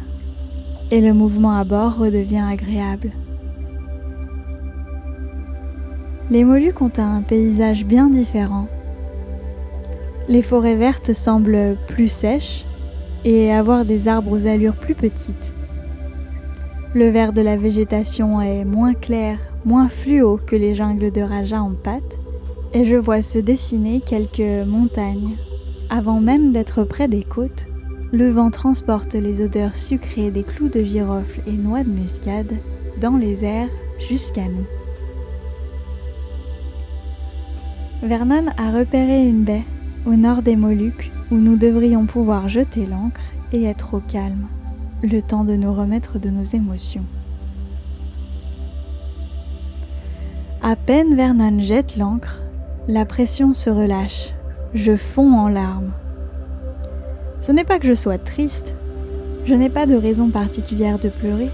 et 0.90 1.00
le 1.00 1.12
mouvement 1.12 1.52
à 1.52 1.64
bord 1.64 1.98
redevient 1.98 2.44
agréable. 2.50 3.12
Les 6.30 6.44
Moluques 6.44 6.82
ont 6.82 6.92
un 6.98 7.22
paysage 7.22 7.84
bien 7.84 8.10
différent. 8.10 8.66
Les 10.28 10.42
forêts 10.42 10.74
vertes 10.74 11.12
semblent 11.12 11.76
plus 11.86 12.08
sèches 12.08 12.64
et 13.24 13.52
avoir 13.52 13.84
des 13.84 14.08
arbres 14.08 14.32
aux 14.32 14.46
allures 14.46 14.74
plus 14.74 14.94
petites. 14.94 15.52
Le 16.94 17.08
vert 17.08 17.32
de 17.32 17.42
la 17.42 17.56
végétation 17.56 18.40
est 18.40 18.64
moins 18.64 18.94
clair, 18.94 19.38
moins 19.64 19.88
fluo 19.88 20.38
que 20.44 20.56
les 20.56 20.74
jungles 20.74 21.12
de 21.12 21.20
Raja 21.20 21.60
en 21.60 21.72
pâte, 21.72 22.18
et 22.72 22.84
je 22.84 22.96
vois 22.96 23.22
se 23.22 23.38
dessiner 23.38 24.00
quelques 24.00 24.66
montagnes. 24.66 25.36
Avant 25.90 26.20
même 26.20 26.52
d'être 26.52 26.84
près 26.84 27.06
des 27.06 27.22
côtes, 27.22 27.66
le 28.12 28.30
vent 28.30 28.50
transporte 28.50 29.14
les 29.14 29.42
odeurs 29.42 29.74
sucrées 29.74 30.30
des 30.30 30.42
clous 30.42 30.68
de 30.68 30.82
girofle 30.82 31.40
et 31.46 31.52
noix 31.52 31.82
de 31.82 31.90
muscade 31.90 32.52
dans 33.00 33.16
les 33.16 33.44
airs 33.44 33.68
jusqu'à 34.08 34.44
nous. 34.44 34.66
Vernon 38.02 38.46
a 38.56 38.70
repéré 38.70 39.26
une 39.26 39.44
baie 39.44 39.64
au 40.06 40.14
nord 40.14 40.42
des 40.42 40.56
Moluques 40.56 41.10
où 41.30 41.36
nous 41.36 41.56
devrions 41.56 42.06
pouvoir 42.06 42.48
jeter 42.48 42.86
l'ancre 42.86 43.20
et 43.52 43.64
être 43.64 43.94
au 43.94 44.00
calme 44.00 44.46
le 45.02 45.20
temps 45.20 45.44
de 45.44 45.54
nous 45.54 45.74
remettre 45.74 46.18
de 46.18 46.30
nos 46.30 46.44
émotions. 46.44 47.04
À 50.62 50.74
peine 50.74 51.14
Vernon 51.14 51.60
jette 51.60 51.96
l'ancre, 51.96 52.40
la 52.88 53.04
pression 53.04 53.54
se 53.54 53.70
relâche, 53.70 54.32
je 54.74 54.96
fonds 54.96 55.38
en 55.38 55.48
larmes. 55.48 55.92
Ce 57.46 57.52
n'est 57.52 57.62
pas 57.62 57.78
que 57.78 57.86
je 57.86 57.94
sois 57.94 58.18
triste, 58.18 58.74
je 59.44 59.54
n'ai 59.54 59.70
pas 59.70 59.86
de 59.86 59.94
raison 59.94 60.30
particulière 60.30 60.98
de 60.98 61.08
pleurer, 61.08 61.50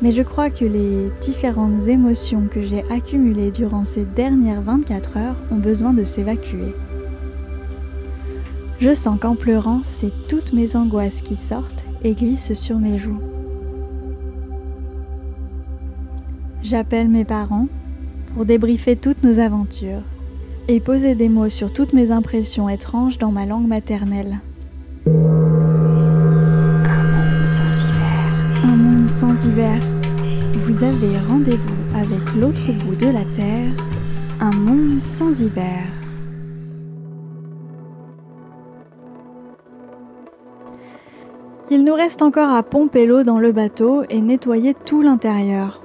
mais 0.00 0.12
je 0.12 0.22
crois 0.22 0.48
que 0.48 0.64
les 0.64 1.10
différentes 1.20 1.88
émotions 1.88 2.48
que 2.50 2.62
j'ai 2.62 2.82
accumulées 2.90 3.50
durant 3.50 3.84
ces 3.84 4.06
dernières 4.06 4.62
24 4.62 5.18
heures 5.18 5.36
ont 5.50 5.58
besoin 5.58 5.92
de 5.92 6.04
s'évacuer. 6.04 6.74
Je 8.78 8.94
sens 8.94 9.20
qu'en 9.20 9.36
pleurant, 9.36 9.82
c'est 9.82 10.26
toutes 10.26 10.54
mes 10.54 10.74
angoisses 10.74 11.20
qui 11.20 11.36
sortent 11.36 11.84
et 12.02 12.14
glissent 12.14 12.54
sur 12.54 12.78
mes 12.78 12.96
joues. 12.96 13.20
J'appelle 16.62 17.10
mes 17.10 17.26
parents 17.26 17.68
pour 18.32 18.46
débriefer 18.46 18.96
toutes 18.96 19.22
nos 19.22 19.38
aventures 19.38 20.02
et 20.66 20.80
poser 20.80 21.14
des 21.14 21.28
mots 21.28 21.50
sur 21.50 21.74
toutes 21.74 21.92
mes 21.92 22.10
impressions 22.10 22.70
étranges 22.70 23.18
dans 23.18 23.32
ma 23.32 23.44
langue 23.44 23.66
maternelle. 23.66 24.40
Un 26.84 27.02
monde 27.12 27.44
sans 27.44 27.72
hiver. 27.84 28.30
Un 28.64 28.76
monde 28.76 29.08
sans 29.08 29.46
hiver. 29.46 29.80
Vous 30.66 30.84
avez 30.84 31.18
rendez-vous 31.28 31.98
avec 31.98 32.20
l'autre 32.38 32.72
bout 32.84 32.94
de 32.94 33.06
la 33.06 33.24
Terre, 33.36 33.72
un 34.40 34.52
monde 34.52 35.00
sans 35.00 35.40
hiver. 35.40 35.84
Il 41.70 41.84
nous 41.84 41.94
reste 41.94 42.22
encore 42.22 42.50
à 42.50 42.62
pomper 42.62 43.06
l'eau 43.06 43.22
dans 43.22 43.38
le 43.38 43.52
bateau 43.52 44.02
et 44.08 44.20
nettoyer 44.20 44.74
tout 44.74 45.02
l'intérieur. 45.02 45.82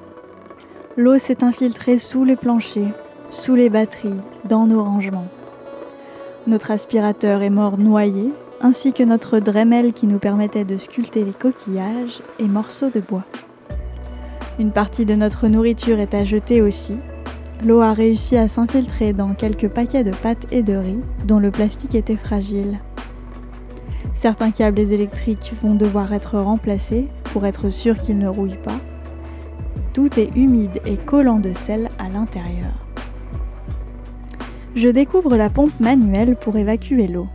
L'eau 0.95 1.17
s'est 1.17 1.43
infiltrée 1.43 1.97
sous 1.97 2.23
les 2.23 2.36
planchers, 2.36 2.93
sous 3.31 3.55
les 3.55 3.69
batteries, 3.69 4.21
dans 4.45 4.65
nos 4.65 4.83
rangements. 4.83 5.27
Notre 6.45 6.71
aspirateur 6.71 7.41
est 7.41 7.49
mort 7.49 7.77
noyé, 7.77 8.31
ainsi 8.63 8.93
que 8.93 9.04
notre 9.04 9.39
Dremel 9.39 9.91
qui 9.91 10.08
nous 10.08 10.19
permettait 10.19 10.63
de 10.63 10.78
sculpter 10.78 11.26
les 11.26 11.34
coquillages 11.34 12.21
et 12.39 12.47
morceaux 12.47 12.89
de 12.89 13.02
bois. 13.02 13.26
Une 14.58 14.71
partie 14.71 15.06
de 15.06 15.15
notre 15.15 15.49
nourriture 15.49 15.99
est 15.99 16.13
à 16.13 16.23
jeter 16.23 16.62
aussi. 16.62 16.95
L'eau 17.65 17.82
a 17.82 17.91
réussi 17.91 18.38
à 18.38 18.47
s'infiltrer 18.47 19.12
dans 19.12 19.34
quelques 19.34 19.67
paquets 19.67 20.06
de 20.06 20.12
pâtes 20.12 20.47
et 20.52 20.63
de 20.63 20.76
riz 20.76 21.02
dont 21.26 21.39
le 21.39 21.52
plastique 21.52 21.93
était 21.93 22.15
fragile. 22.15 22.80
Certains 24.13 24.52
câbles 24.52 24.80
électriques 24.80 25.52
vont 25.62 25.76
devoir 25.76 26.13
être 26.13 26.39
remplacés 26.39 27.08
pour 27.26 27.45
être 27.45 27.69
sûr 27.69 27.99
qu'ils 27.99 28.17
ne 28.17 28.30
rouillent 28.30 28.62
pas. 28.63 28.80
Tout 29.91 30.17
est 30.17 30.34
humide 30.38 30.80
et 30.86 30.95
collant 30.95 31.39
de 31.39 31.54
sel 31.54 31.89
à 31.99 32.08
l'intérieur. 32.08 32.86
Je 34.76 34.88
découvre 34.88 35.36
la 35.36 35.49
pompe 35.49 35.78
manuelle 35.82 36.38
pour 36.38 36.56
évacuer 36.56 37.08
l'eau. 37.08 37.28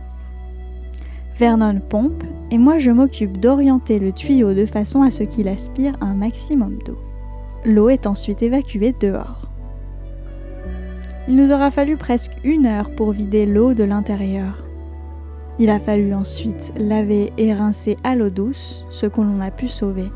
Vernon 1.39 1.79
pompe 1.79 2.25
et 2.51 2.57
moi 2.57 2.79
je 2.79 2.91
m'occupe 2.91 3.39
d'orienter 3.39 3.97
le 3.97 4.11
tuyau 4.11 4.53
de 4.53 4.65
façon 4.65 5.03
à 5.03 5.09
ce 5.09 5.23
qu'il 5.23 5.47
aspire 5.47 5.95
un 6.01 6.13
maximum 6.13 6.79
d'eau. 6.85 6.97
L'eau 7.63 7.87
est 7.87 8.07
ensuite 8.07 8.41
évacuée 8.41 8.93
dehors. 8.99 9.49
Il 11.29 11.37
nous 11.37 11.53
aura 11.53 11.71
fallu 11.71 11.95
presque 11.95 12.33
une 12.43 12.65
heure 12.65 12.93
pour 12.93 13.13
vider 13.13 13.45
l'eau 13.45 13.73
de 13.73 13.85
l'intérieur. 13.85 14.65
Il 15.59 15.69
a 15.69 15.79
fallu 15.79 16.13
ensuite 16.13 16.73
laver 16.75 17.31
et 17.37 17.53
rincer 17.53 17.95
à 18.03 18.15
l'eau 18.15 18.29
douce 18.29 18.85
ce 18.89 19.05
que 19.05 19.21
l'on 19.21 19.39
a 19.39 19.49
pu 19.49 19.69
sauver. 19.69 20.11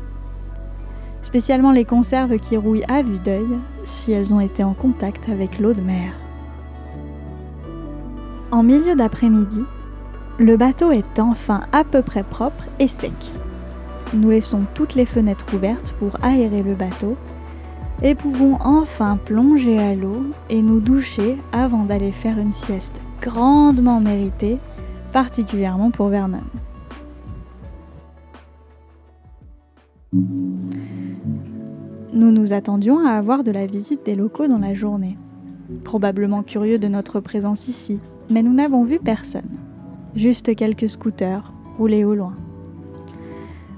Spécialement 1.22 1.72
les 1.72 1.86
conserves 1.86 2.38
qui 2.38 2.58
rouillent 2.58 2.84
à 2.86 3.02
vue 3.02 3.18
d'œil 3.24 3.58
si 3.86 4.12
elles 4.12 4.34
ont 4.34 4.40
été 4.40 4.62
en 4.62 4.74
contact 4.74 5.30
avec 5.30 5.58
l'eau 5.58 5.72
de 5.72 5.80
mer. 5.80 6.12
En 8.50 8.62
milieu 8.62 8.94
d'après-midi, 8.94 9.62
le 10.38 10.56
bateau 10.56 10.90
est 10.90 11.18
enfin 11.18 11.60
à 11.72 11.84
peu 11.84 12.02
près 12.02 12.24
propre 12.24 12.64
et 12.78 12.88
sec. 12.88 13.12
Nous 14.14 14.30
laissons 14.30 14.62
toutes 14.74 14.94
les 14.94 15.06
fenêtres 15.06 15.46
ouvertes 15.54 15.94
pour 15.98 16.16
aérer 16.22 16.62
le 16.62 16.74
bateau 16.74 17.16
et 18.02 18.14
pouvons 18.14 18.58
enfin 18.60 19.16
plonger 19.24 19.78
à 19.78 19.94
l'eau 19.94 20.24
et 20.50 20.60
nous 20.60 20.80
doucher 20.80 21.38
avant 21.52 21.84
d'aller 21.84 22.12
faire 22.12 22.38
une 22.38 22.52
sieste 22.52 23.00
grandement 23.20 24.00
méritée 24.00 24.58
particulièrement 25.12 25.90
pour 25.90 26.08
Vernon. 26.08 26.42
Nous 32.12 32.30
nous 32.30 32.52
attendions 32.52 33.06
à 33.06 33.12
avoir 33.12 33.44
de 33.44 33.50
la 33.50 33.66
visite 33.66 34.04
des 34.04 34.14
locaux 34.14 34.48
dans 34.48 34.58
la 34.58 34.74
journée, 34.74 35.16
probablement 35.84 36.42
curieux 36.42 36.78
de 36.78 36.88
notre 36.88 37.20
présence 37.20 37.68
ici, 37.68 38.00
mais 38.30 38.42
nous 38.42 38.52
n'avons 38.52 38.84
vu 38.84 38.98
personne, 38.98 39.48
juste 40.16 40.54
quelques 40.54 40.88
scooters 40.88 41.52
roulés 41.78 42.04
au 42.04 42.14
loin. 42.14 42.34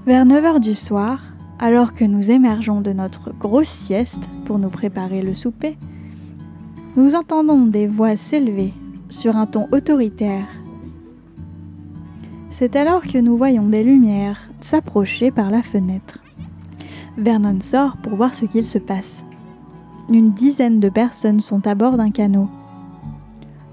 Vers 0.05 0.25
9 0.25 0.43
h 0.43 0.59
du 0.59 0.73
soir, 0.73 1.21
alors 1.59 1.93
que 1.93 2.05
nous 2.05 2.31
émergeons 2.31 2.81
de 2.81 2.93
notre 2.93 3.31
grosse 3.31 3.67
sieste 3.67 4.29
pour 4.45 4.59
nous 4.59 4.69
préparer 4.69 5.21
le 5.21 5.33
souper, 5.33 5.77
nous 6.95 7.15
entendons 7.15 7.65
des 7.65 7.87
voix 7.87 8.15
s'élever 8.15 8.73
sur 9.09 9.35
un 9.35 9.45
ton 9.45 9.67
autoritaire 9.71 10.47
c'est 12.59 12.75
alors 12.75 13.03
que 13.03 13.19
nous 13.19 13.37
voyons 13.37 13.67
des 13.67 13.83
lumières 13.83 14.49
s'approcher 14.61 15.29
par 15.29 15.51
la 15.51 15.61
fenêtre. 15.61 16.17
Vernon 17.15 17.61
sort 17.61 17.97
pour 17.97 18.15
voir 18.15 18.33
ce 18.33 18.45
qu'il 18.45 18.65
se 18.65 18.79
passe. 18.79 19.23
Une 20.09 20.31
dizaine 20.31 20.79
de 20.79 20.89
personnes 20.89 21.39
sont 21.39 21.67
à 21.67 21.75
bord 21.75 21.97
d'un 21.97 22.09
canot. 22.09 22.49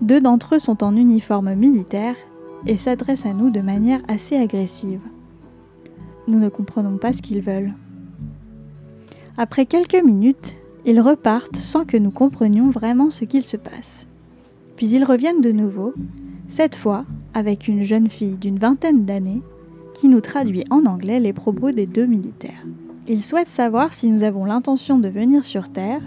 Deux 0.03 0.21
d'entre 0.21 0.57
eux 0.57 0.59
sont 0.59 0.85
en 0.85 0.97
uniforme 0.97 1.55
militaire 1.55 2.15
et 2.67 2.77
s'adressent 2.77 3.27
à 3.27 3.33
nous 3.33 3.51
de 3.51 3.61
manière 3.61 4.01
assez 4.09 4.37
agressive. 4.37 5.01
Nous 6.29 6.39
ne 6.39 6.49
comprenons 6.49 6.97
pas 6.97 7.13
ce 7.13 7.23
qu'ils 7.23 7.41
veulent. 7.41 7.75
Après 9.37 9.67
quelques 9.67 10.03
minutes, 10.03 10.57
ils 10.85 11.01
repartent 11.01 11.57
sans 11.57 11.85
que 11.85 11.97
nous 11.97 12.11
comprenions 12.11 12.71
vraiment 12.71 13.11
ce 13.11 13.25
qu'il 13.25 13.43
se 13.43 13.57
passe. 13.57 14.07
Puis 14.77 14.87
ils 14.87 15.05
reviennent 15.05 15.41
de 15.41 15.53
nouveau, 15.53 15.95
cette 16.49 16.77
fois 16.77 17.05
avec 17.33 17.69
une 17.69 17.83
jeune 17.83 18.09
fille 18.09 18.37
d'une 18.37 18.59
vingtaine 18.59 19.05
d'années 19.05 19.43
qui 19.93 20.09
nous 20.09 20.21
traduit 20.21 20.65
en 20.71 20.85
anglais 20.87 21.21
les 21.21 21.33
propos 21.33 21.73
des 21.73 21.87
deux 21.87 22.07
militaires. 22.07 22.65
Ils 23.07 23.23
souhaitent 23.23 23.47
savoir 23.47 23.93
si 23.93 24.11
nous 24.11 24.23
avons 24.23 24.45
l'intention 24.45 24.99
de 24.99 25.09
venir 25.09 25.45
sur 25.45 25.69
Terre 25.69 26.03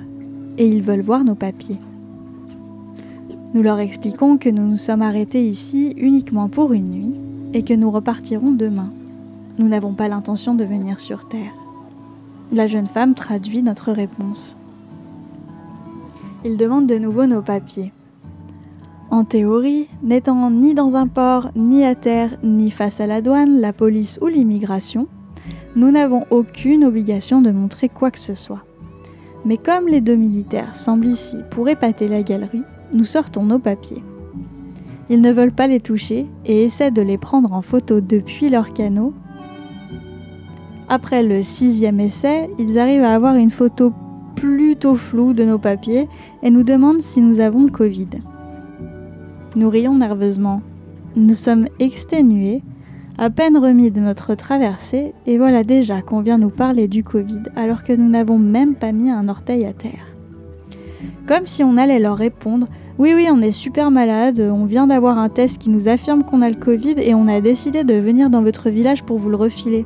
et 0.58 0.68
ils 0.68 0.82
veulent 0.82 1.02
voir 1.02 1.24
nos 1.24 1.36
papiers. 1.36 1.80
Nous 3.54 3.62
leur 3.62 3.80
expliquons 3.80 4.38
que 4.38 4.50
nous 4.50 4.68
nous 4.68 4.78
sommes 4.78 5.02
arrêtés 5.02 5.44
ici 5.44 5.94
uniquement 5.98 6.50
pour 6.50 6.74
une 6.74 6.92
nuit 6.92 7.16
et 7.54 7.64
que 7.64 7.74
nous 7.74 7.90
repartirons 7.90 8.52
demain. 8.52 8.92
Nous 9.58 9.68
n'avons 9.68 9.94
pas 9.94 10.10
l'intention 10.10 10.54
de 10.54 10.66
venir 10.66 11.00
sur 11.00 11.26
Terre. 11.26 11.54
La 12.52 12.68
jeune 12.68 12.88
femme 12.88 13.16
traduit 13.16 13.62
notre 13.62 13.92
réponse. 13.92 14.56
Ils 16.44 16.58
demandent 16.58 16.88
de 16.88 16.98
nouveau 16.98 17.26
nos 17.26 17.42
papiers. 17.42 17.92
En 19.10 19.24
théorie, 19.24 19.88
n'étant 20.04 20.52
ni 20.52 20.74
dans 20.74 20.96
un 20.96 21.08
port, 21.08 21.52
ni 21.56 21.86
à 21.86 21.96
terre, 21.96 22.38
ni 22.44 22.70
face 22.70 23.00
à 23.00 23.08
la 23.08 23.22
douane, 23.22 23.62
la 23.62 23.72
police 23.72 24.20
ou 24.22 24.28
l'immigration, 24.28 25.08
nous 25.78 25.92
n'avons 25.92 26.26
aucune 26.30 26.84
obligation 26.84 27.42
de 27.42 27.52
montrer 27.52 27.88
quoi 27.88 28.12
que 28.12 28.20
ce 28.20 28.36
soit. 28.36 28.64
Mais 29.46 29.58
comme 29.58 29.88
les 29.88 30.02
deux 30.02 30.16
militaires 30.16 30.76
semblent 30.76 31.08
ici 31.08 31.38
pour 31.50 31.70
épater 31.70 32.08
la 32.08 32.22
galerie, 32.22 32.64
nous 32.94 33.04
sortons 33.04 33.44
nos 33.44 33.60
papiers. 33.60 34.04
Ils 35.10 35.22
ne 35.22 35.32
veulent 35.32 35.54
pas 35.54 35.68
les 35.68 35.80
toucher 35.80 36.28
et 36.46 36.64
essaient 36.64 36.92
de 36.92 37.02
les 37.02 37.18
prendre 37.18 37.54
en 37.54 37.62
photo 37.62 38.02
depuis 38.02 38.50
leur 38.50 38.70
canot. 38.70 39.14
Après 40.90 41.24
le 41.24 41.44
sixième 41.44 42.00
essai, 42.00 42.50
ils 42.60 42.80
arrivent 42.80 43.04
à 43.04 43.14
avoir 43.14 43.36
une 43.36 43.50
photo 43.50 43.94
plutôt 44.36 44.96
floue 44.96 45.34
de 45.34 45.44
nos 45.44 45.58
papiers 45.58 46.08
et 46.44 46.50
nous 46.50 46.64
demandent 46.64 47.02
si 47.02 47.22
nous 47.22 47.40
avons 47.40 47.66
le 47.66 47.72
Covid. 47.72 48.10
Nous 49.56 49.70
rions 49.70 49.96
nerveusement. 49.96 50.62
Nous 51.16 51.34
sommes 51.34 51.68
exténués, 51.80 52.62
à 53.18 53.30
peine 53.32 53.58
remis 53.58 53.90
de 53.90 54.00
notre 54.00 54.36
traversée, 54.36 55.14
et 55.26 55.40
voilà 55.40 55.64
déjà 55.64 56.02
qu'on 56.04 56.22
vient 56.22 56.38
nous 56.38 56.52
parler 56.52 56.88
du 56.88 57.04
Covid 57.04 57.42
alors 57.56 57.84
que 57.84 57.94
nous 57.94 58.08
n'avons 58.08 58.38
même 58.38 58.76
pas 58.76 58.92
mis 58.92 59.10
un 59.10 59.28
orteil 59.28 59.66
à 59.66 59.74
terre. 59.74 60.07
Comme 61.28 61.46
si 61.46 61.62
on 61.62 61.76
allait 61.76 62.00
leur 62.00 62.16
répondre 62.16 62.68
Oui, 62.98 63.12
oui, 63.14 63.28
on 63.30 63.42
est 63.42 63.52
super 63.52 63.92
malade, 63.92 64.40
on 64.40 64.64
vient 64.64 64.88
d'avoir 64.88 65.18
un 65.18 65.28
test 65.28 65.58
qui 65.58 65.70
nous 65.70 65.90
affirme 65.90 66.24
qu'on 66.24 66.42
a 66.42 66.50
le 66.50 66.56
Covid 66.56 66.96
et 67.00 67.14
on 67.14 67.28
a 67.28 67.42
décidé 67.42 67.84
de 67.84 67.96
venir 67.96 68.30
dans 68.30 68.42
votre 68.42 68.70
village 68.70 69.04
pour 69.04 69.18
vous 69.18 69.30
le 69.30 69.36
refiler. 69.36 69.86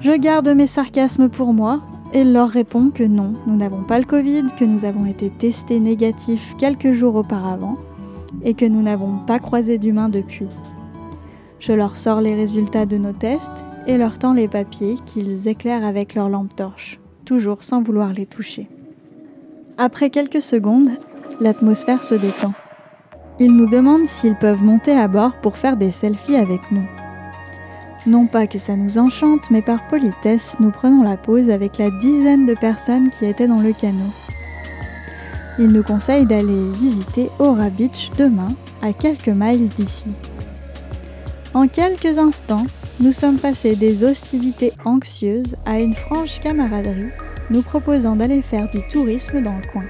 Je 0.00 0.12
garde 0.12 0.48
mes 0.48 0.66
sarcasmes 0.66 1.28
pour 1.28 1.52
moi 1.52 1.82
et 2.14 2.24
leur 2.24 2.48
réponds 2.48 2.88
que 2.88 3.02
non, 3.02 3.34
nous 3.46 3.56
n'avons 3.56 3.84
pas 3.84 3.98
le 3.98 4.06
Covid, 4.06 4.46
que 4.58 4.64
nous 4.64 4.86
avons 4.86 5.04
été 5.04 5.28
testés 5.28 5.80
négatifs 5.80 6.54
quelques 6.58 6.92
jours 6.92 7.16
auparavant 7.16 7.76
et 8.42 8.54
que 8.54 8.64
nous 8.64 8.80
n'avons 8.80 9.18
pas 9.26 9.38
croisé 9.38 9.76
d'humains 9.76 10.08
depuis. 10.08 10.48
Je 11.58 11.72
leur 11.72 11.98
sors 11.98 12.22
les 12.22 12.34
résultats 12.34 12.86
de 12.86 12.96
nos 12.96 13.12
tests 13.12 13.66
et 13.86 13.98
leur 13.98 14.18
tends 14.18 14.32
les 14.32 14.48
papiers 14.48 14.96
qu'ils 15.04 15.46
éclairent 15.46 15.84
avec 15.84 16.14
leur 16.14 16.30
lampe 16.30 16.56
torche, 16.56 17.00
toujours 17.26 17.64
sans 17.64 17.82
vouloir 17.82 18.14
les 18.14 18.24
toucher. 18.24 18.70
Après 19.82 20.10
quelques 20.10 20.42
secondes, 20.42 20.90
l'atmosphère 21.40 22.04
se 22.04 22.14
détend. 22.14 22.52
Ils 23.38 23.56
nous 23.56 23.66
demandent 23.66 24.06
s'ils 24.06 24.36
peuvent 24.36 24.62
monter 24.62 24.92
à 24.92 25.08
bord 25.08 25.32
pour 25.40 25.56
faire 25.56 25.78
des 25.78 25.90
selfies 25.90 26.36
avec 26.36 26.60
nous. 26.70 26.84
Non 28.06 28.26
pas 28.26 28.46
que 28.46 28.58
ça 28.58 28.76
nous 28.76 28.98
enchante, 28.98 29.50
mais 29.50 29.62
par 29.62 29.88
politesse, 29.88 30.58
nous 30.60 30.70
prenons 30.70 31.02
la 31.02 31.16
pause 31.16 31.48
avec 31.48 31.78
la 31.78 31.88
dizaine 31.98 32.44
de 32.44 32.52
personnes 32.52 33.08
qui 33.08 33.24
étaient 33.24 33.48
dans 33.48 33.62
le 33.62 33.72
canot. 33.72 34.12
Il 35.58 35.68
nous 35.68 35.82
conseille 35.82 36.26
d'aller 36.26 36.72
visiter 36.78 37.30
Ora 37.38 37.70
Beach 37.70 38.10
demain, 38.18 38.54
à 38.82 38.92
quelques 38.92 39.28
miles 39.28 39.70
d'ici. 39.70 40.08
En 41.54 41.68
quelques 41.68 42.18
instants, 42.18 42.66
nous 43.00 43.12
sommes 43.12 43.38
passés 43.38 43.76
des 43.76 44.04
hostilités 44.04 44.74
anxieuses 44.84 45.56
à 45.64 45.80
une 45.80 45.94
franche 45.94 46.38
camaraderie, 46.40 47.12
nous 47.50 47.62
proposant 47.62 48.16
d'aller 48.16 48.42
faire 48.42 48.70
du 48.70 48.80
tourisme 48.90 49.42
dans 49.42 49.56
le 49.56 49.66
coin. 49.72 49.84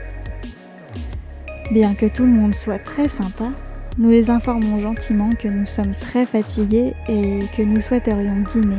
Bien 1.70 1.94
que 1.94 2.06
tout 2.06 2.24
le 2.24 2.30
monde 2.30 2.54
soit 2.54 2.78
très 2.78 3.06
sympa, 3.06 3.50
nous 3.98 4.10
les 4.10 4.30
informons 4.30 4.80
gentiment 4.80 5.30
que 5.30 5.48
nous 5.48 5.66
sommes 5.66 5.94
très 5.94 6.26
fatigués 6.26 6.94
et 7.08 7.40
que 7.56 7.62
nous 7.62 7.80
souhaiterions 7.80 8.42
dîner 8.46 8.78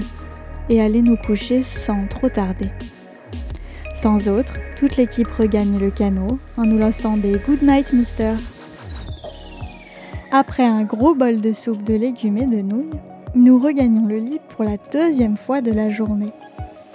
et 0.69 0.81
aller 0.81 1.01
nous 1.01 1.17
coucher 1.17 1.63
sans 1.63 2.07
trop 2.07 2.29
tarder. 2.29 2.69
Sans 3.93 4.27
autre, 4.29 4.55
toute 4.77 4.97
l'équipe 4.97 5.29
regagne 5.29 5.77
le 5.79 5.91
canot 5.91 6.39
en 6.57 6.63
nous 6.63 6.77
lançant 6.77 7.17
des 7.17 7.33
Good 7.33 7.61
Night 7.61 7.93
Mister. 7.93 8.33
Après 10.31 10.63
un 10.63 10.83
gros 10.83 11.13
bol 11.13 11.41
de 11.41 11.51
soupe 11.51 11.83
de 11.83 11.93
légumes 11.93 12.37
et 12.37 12.45
de 12.45 12.61
nouilles, 12.61 12.99
nous 13.35 13.59
regagnons 13.59 14.07
le 14.07 14.17
lit 14.17 14.39
pour 14.49 14.63
la 14.63 14.77
deuxième 14.91 15.37
fois 15.37 15.61
de 15.61 15.71
la 15.71 15.89
journée. 15.89 16.31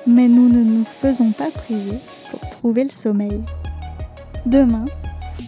Mais 0.06 0.28
nous 0.28 0.48
ne 0.48 0.62
nous 0.62 0.84
faisons 0.84 1.32
pas 1.32 1.50
prier 1.50 1.98
pour 2.30 2.40
trouver 2.50 2.84
le 2.84 2.90
sommeil. 2.90 3.42
Demain, 4.46 4.84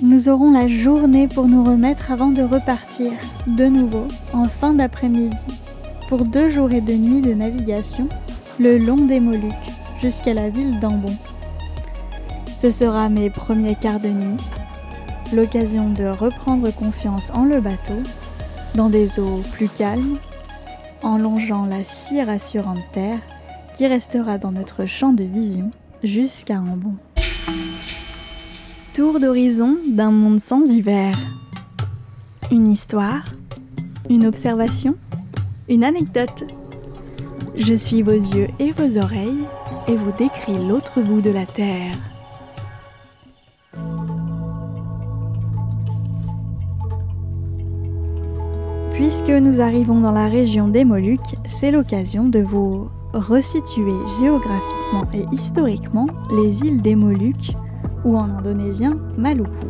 nous 0.03 0.29
aurons 0.29 0.51
la 0.51 0.67
journée 0.67 1.29
pour 1.29 1.47
nous 1.47 1.65
remettre 1.65 2.11
avant 2.11 2.31
de 2.31 2.43
repartir, 2.43 3.13
de 3.47 3.67
nouveau, 3.67 4.07
en 4.33 4.49
fin 4.49 4.73
d'après-midi, 4.73 5.37
pour 6.09 6.25
deux 6.25 6.49
jours 6.49 6.73
et 6.73 6.81
deux 6.81 6.97
nuits 6.97 7.21
de 7.21 7.35
navigation, 7.35 8.09
le 8.59 8.79
long 8.79 8.97
des 8.97 9.21
Moluques, 9.21 9.53
jusqu'à 10.01 10.35
la 10.35 10.49
ville 10.51 10.81
d'Ambon. 10.81 11.15
Ce 12.57 12.71
sera 12.71 13.09
mes 13.09 13.31
premiers 13.31 13.77
quarts 13.77 14.01
de 14.01 14.09
nuit, 14.09 14.37
l'occasion 15.33 15.91
de 15.91 16.05
reprendre 16.05 16.73
confiance 16.75 17.31
en 17.33 17.45
le 17.45 17.61
bateau, 17.61 18.03
dans 18.75 18.89
des 18.89 19.21
eaux 19.21 19.43
plus 19.53 19.69
calmes, 19.69 20.19
en 21.03 21.19
longeant 21.19 21.67
la 21.67 21.85
si 21.85 22.21
rassurante 22.23 22.85
terre 22.93 23.21
qui 23.79 23.87
restera 23.87 24.39
dans 24.39 24.51
notre 24.51 24.87
champ 24.87 25.13
de 25.13 25.23
vision 25.23 25.71
jusqu'à 26.03 26.59
Ambon. 26.59 26.95
Tour 28.93 29.21
d'horizon 29.21 29.77
d'un 29.87 30.11
monde 30.11 30.41
sans 30.41 30.69
hiver. 30.69 31.15
Une 32.51 32.73
histoire, 32.73 33.25
une 34.11 34.27
observation, 34.27 34.97
une 35.69 35.85
anecdote. 35.85 36.43
Je 37.57 37.75
suis 37.75 38.03
vos 38.03 38.11
yeux 38.11 38.49
et 38.59 38.73
vos 38.73 38.99
oreilles 38.99 39.47
et 39.87 39.95
vous 39.95 40.11
décris 40.19 40.59
l'autre 40.69 41.01
bout 41.01 41.21
de 41.21 41.31
la 41.31 41.47
Terre. 41.47 41.95
Puisque 48.95 49.31
nous 49.31 49.61
arrivons 49.61 50.01
dans 50.01 50.11
la 50.11 50.27
région 50.27 50.67
des 50.67 50.85
Moluques, 50.85 51.37
c'est 51.47 51.71
l'occasion 51.71 52.29
de 52.29 52.41
vous 52.41 52.91
resituer 53.13 53.95
géographiquement 54.21 55.05
et 55.15 55.25
historiquement 55.33 56.07
les 56.31 56.63
îles 56.63 56.83
des 56.83 56.95
Moluques 56.95 57.57
ou 58.05 58.17
en 58.17 58.31
indonésien 58.31 58.99
Maluku. 59.17 59.67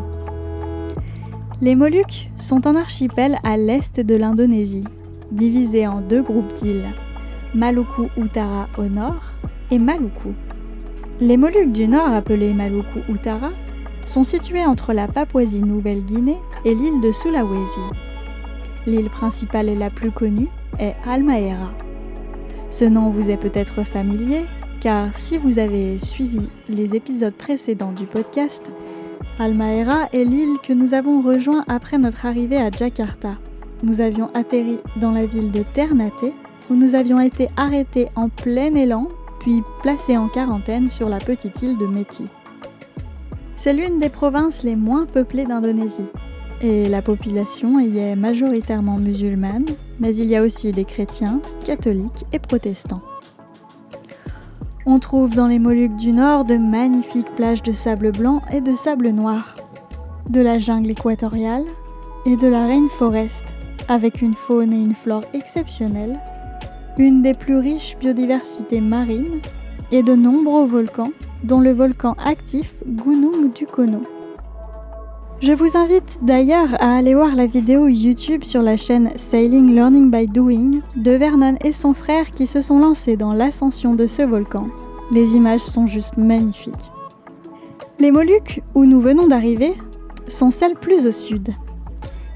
Les 1.61 1.75
Moluques 1.75 2.31
sont 2.37 2.67
un 2.67 2.77
archipel 2.77 3.39
à 3.43 3.57
l'est 3.57 4.01
de 4.01 4.15
l'Indonésie, 4.15 4.85
divisé 5.33 5.87
en 5.87 6.01
deux 6.01 6.23
groupes 6.23 6.53
d'îles, 6.63 6.95
Maluku 7.55 8.09
Utara 8.17 8.69
au 8.79 8.85
nord 8.85 9.33
et 9.71 9.79
Maluku. 9.79 10.35
Les 11.21 11.37
Moluques 11.37 11.73
du 11.73 11.89
nord, 11.89 12.13
appelés 12.13 12.55
Maluku 12.55 13.01
Utara, 13.09 13.51
sont 14.05 14.23
situés 14.23 14.65
entre 14.65 14.93
la 14.93 15.09
Papouasie-Nouvelle-Guinée 15.09 16.39
et 16.65 16.75
l'île 16.75 17.01
de 17.01 17.13
Sulawesi. 17.13 17.81
L'île 18.87 19.11
principale 19.11 19.69
et 19.69 19.77
la 19.77 19.91
plus 19.91 20.13
connue 20.13 20.49
est 20.79 20.95
Halmahera. 21.05 21.73
Ce 22.71 22.85
nom 22.85 23.11
vous 23.11 23.31
est 23.31 23.37
peut-être 23.37 23.83
familier 23.83 24.45
car 24.81 25.17
si 25.17 25.39
vous 25.39 25.59
avez 25.59 25.99
suivi 25.99 26.41
les 26.69 26.95
épisodes 26.95 27.35
précédents 27.35 27.93
du 27.93 28.05
podcast, 28.05 28.65
Almahera 29.39 30.09
est 30.13 30.25
l'île 30.25 30.59
que 30.63 30.73
nous 30.73 30.95
avons 30.95 31.21
rejoint 31.21 31.65
après 31.69 31.99
notre 31.99 32.27
arrivée 32.27 32.59
à 32.59 32.71
Jakarta. 32.71 33.39
Nous 33.83 34.01
avions 34.01 34.31
atterri 34.35 34.79
dans 34.97 35.13
la 35.13 35.27
ville 35.27 35.51
de 35.51 35.63
Ternate, 35.63 36.25
où 36.71 36.75
nous 36.75 36.95
avions 36.95 37.21
été 37.21 37.49
arrêtés 37.57 38.09
en 38.17 38.29
plein 38.29 38.75
élan, 38.75 39.09
puis 39.41 39.63
placés 39.83 40.17
en 40.17 40.29
quarantaine 40.29 40.89
sur 40.89 41.09
la 41.09 41.19
petite 41.19 41.63
île 41.63 41.79
de 41.79 41.87
Meti. 41.87 42.27
C'est 43.57 43.73
l'une 43.73 43.99
des 43.99 44.11
provinces 44.11 44.63
les 44.63 44.77
moins 44.77 45.07
peuplées 45.07 45.47
d'Indonésie, 45.47 46.11
et 46.61 46.89
la 46.89 47.03
population 47.03 47.79
y 47.79 47.99
est 47.99 48.17
majoritairement 48.17 48.99
musulmane, 48.99 49.67
mais 50.01 50.15
il 50.17 50.27
y 50.27 50.37
a 50.37 50.43
aussi 50.43 50.73
des 50.73 50.85
chrétiens, 50.85 51.41
catholiques 51.65 52.25
et 52.33 52.39
protestants. 52.39 53.03
On 54.87 54.99
trouve 54.99 55.35
dans 55.35 55.47
les 55.47 55.59
Moluques 55.59 55.97
du 55.97 56.13
Nord 56.13 56.45
de 56.45 56.57
magnifiques 56.57 57.35
plages 57.37 57.63
de 57.63 57.73
sable 57.73 58.11
blanc 58.11 58.43
et 58.53 58.61
de 58.61 58.75
sable 58.75 59.11
noir, 59.11 59.57
de 60.31 60.41
la 60.41 60.59
jungle 60.59 60.91
équatoriale 60.91 61.65
et 62.27 62.37
de 62.37 62.49
la 62.49 62.67
rainforest, 62.67 63.45
avec 63.89 64.23
une 64.23 64.35
faune 64.35 64.73
et 64.73 64.81
une 64.81 64.95
flore 64.95 65.25
exceptionnelles, 65.35 66.19
une 66.97 67.23
des 67.23 67.35
plus 67.35 67.59
riches 67.59 67.97
biodiversités 67.99 68.81
marines 68.81 69.41
et 69.93 70.03
de 70.03 70.15
nombreux 70.15 70.67
volcans, 70.67 71.13
dont 71.45 71.61
le 71.61 71.73
volcan 71.73 72.15
actif 72.25 72.83
Gunung 72.87 73.53
Dukono. 73.55 74.18
Je 75.41 75.53
vous 75.53 75.77
invite 75.77 76.19
d'ailleurs 76.23 76.75
à 76.81 76.97
aller 76.97 77.15
voir 77.15 77.37
la 77.37 77.47
vidéo 77.47 77.87
YouTube 77.87 78.43
sur 78.43 78.61
la 78.61 78.77
chaîne 78.77 79.13
Sailing 79.15 79.73
Learning 79.73 80.11
by 80.11 80.27
Doing 80.27 80.81
de 80.97 81.13
Vernon 81.13 81.55
et 81.63 81.73
son 81.73 81.95
frère 81.95 82.33
qui 82.33 82.49
se 82.49 82.61
sont 82.61 82.81
lancés 82.81 83.17
dans 83.17 83.33
l'ascension 83.33 83.95
de 83.95 84.09
ce 84.09 84.23
volcan. 84.23 84.67
Les 85.13 85.37
images 85.37 85.61
sont 85.61 85.87
juste 85.87 86.17
magnifiques. 86.17 86.91
Les 88.01 88.11
Moluques, 88.11 88.63
où 88.75 88.85
nous 88.85 89.01
venons 89.01 89.29
d'arriver, 89.29 89.75
sont 90.27 90.51
celles 90.51 90.75
plus 90.75 91.07
au 91.07 91.13
sud. 91.13 91.51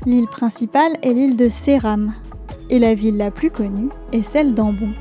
L'île 0.06 0.28
principale 0.28 0.96
est 1.02 1.12
l'île 1.12 1.36
de 1.36 1.48
Seram, 1.48 2.12
et 2.70 2.78
la 2.78 2.94
ville 2.94 3.16
la 3.16 3.32
plus 3.32 3.50
connue 3.50 3.88
est 4.12 4.22
celle 4.22 4.54
d'Ambon. 4.54 4.92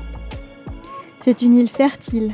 C'est 1.20 1.42
une 1.42 1.54
île 1.54 1.68
fertile, 1.68 2.32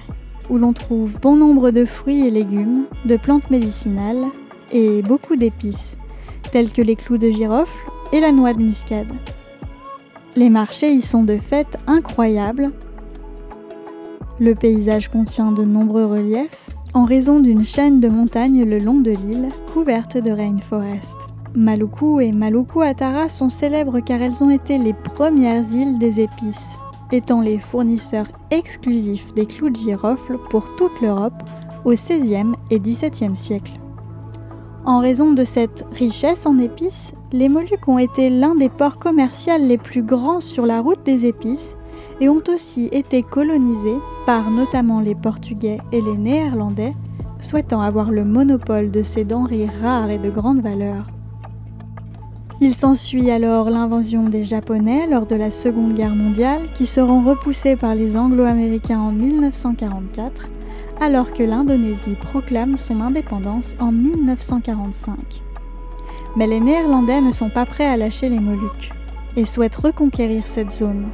où 0.49 0.57
l'on 0.57 0.73
trouve 0.73 1.21
bon 1.21 1.37
nombre 1.37 1.71
de 1.73 1.85
fruits 1.85 2.27
et 2.27 2.31
légumes, 2.31 2.87
de 3.05 3.19
plantes 3.19 3.51
médicinales, 3.51 4.25
et 4.73 5.03
beaucoup 5.03 5.37
d'épices, 5.37 5.97
telles 6.53 6.73
que 6.73 6.83
les 6.83 6.97
clous 6.97 7.19
de 7.19 7.31
girofle 7.31 7.91
et 8.13 8.21
la 8.21 8.33
noix 8.33 8.55
de 8.55 8.63
muscade. 8.63 9.13
Les 10.37 10.51
marchés 10.51 10.93
y 10.93 11.01
sont 11.01 11.25
de 11.25 11.39
fait 11.39 11.77
incroyables. 11.87 12.71
Le 14.39 14.55
paysage 14.55 15.09
contient 15.09 15.53
de 15.53 15.65
nombreux 15.65 16.07
reliefs 16.07 16.71
en 16.95 17.05
raison 17.05 17.41
d'une 17.41 17.65
chaîne 17.65 18.01
de 18.01 18.09
montagnes 18.09 18.65
le 18.65 18.79
long 18.79 19.01
de 19.01 19.11
l'île 19.11 19.49
couverte 19.73 20.17
de 20.17 20.31
rainforest. 20.31 21.17
Maluku 21.55 22.21
et 22.21 22.33
Maluku 22.33 22.83
Atara 22.83 23.29
sont 23.29 23.49
célèbres 23.49 24.01
car 24.01 24.23
elles 24.23 24.43
ont 24.43 24.51
été 24.51 24.79
les 24.79 24.93
premières 24.93 25.65
îles 25.73 25.99
des 25.99 26.21
épices, 26.21 26.79
étant 27.11 27.41
les 27.41 27.59
fournisseurs 27.59 28.29
exclusifs 28.51 29.35
des 29.35 29.47
clous 29.47 29.71
de 29.71 29.77
girofle 29.77 30.39
pour 30.51 30.77
toute 30.77 31.01
l'Europe 31.01 31.43
au 31.85 31.93
XVIe 31.93 32.53
et 32.71 32.79
XVIIe 32.79 33.37
siècle. 33.37 33.73
En 34.85 35.01
raison 35.01 35.33
de 35.33 35.45
cette 35.45 35.87
richesse 35.93 36.47
en 36.47 36.59
épices, 36.59 37.13
les 37.33 37.49
Moluques 37.49 37.89
ont 37.89 37.99
été 37.99 38.31
l'un 38.31 38.55
des 38.55 38.69
ports 38.69 38.99
commerciaux 38.99 39.59
les 39.61 39.77
plus 39.77 40.03
grands 40.03 40.41
sur 40.41 40.65
la 40.67 40.81
route 40.81 41.05
des 41.05 41.27
épices 41.27 41.77
et 42.21 42.29
ont 42.29 42.43
aussi 42.49 42.89
été 42.93 43.23
colonisés 43.23 43.99
par 44.25 44.51
notamment 44.51 45.01
les 45.01 45.15
Portugais 45.15 45.79
et 45.93 46.01
les 46.01 46.17
Néerlandais, 46.17 46.95
souhaitant 47.41 47.81
avoir 47.81 48.11
le 48.11 48.25
monopole 48.25 48.91
de 48.91 49.03
ces 49.03 49.25
denrées 49.25 49.69
rares 49.83 50.11
et 50.11 50.19
de 50.19 50.31
grande 50.31 50.61
valeur. 50.61 51.07
Il 52.61 52.75
s'ensuit 52.75 53.31
alors 53.31 53.71
l'invasion 53.71 54.29
des 54.29 54.43
Japonais 54.43 55.07
lors 55.07 55.27
de 55.27 55.37
la 55.37 55.53
Seconde 55.53 55.95
Guerre 55.95 56.17
mondiale 56.17 56.73
qui 56.75 56.87
seront 56.87 57.23
repoussés 57.23 57.77
par 57.77 57.95
les 57.95 58.17
Anglo-Américains 58.17 58.99
en 58.99 59.13
1944 59.13 60.49
alors 61.01 61.33
que 61.33 61.43
l'Indonésie 61.43 62.17
proclame 62.21 62.77
son 62.77 63.01
indépendance 63.01 63.77
en 63.81 63.93
1945. 63.93 65.43
Mais 66.37 66.47
les 66.47 66.61
Néerlandais 66.61 67.21
ne 67.21 67.33
sont 67.33 67.51
pas 67.51 67.67
prêts 67.67 67.87
à 67.87 67.97
lâcher 67.97 68.29
les 68.29 68.41
Moluques 68.41 68.93
et 69.37 69.45
souhaitent 69.45 69.77
reconquérir 69.77 70.47
cette 70.47 70.71
zone. 70.71 71.09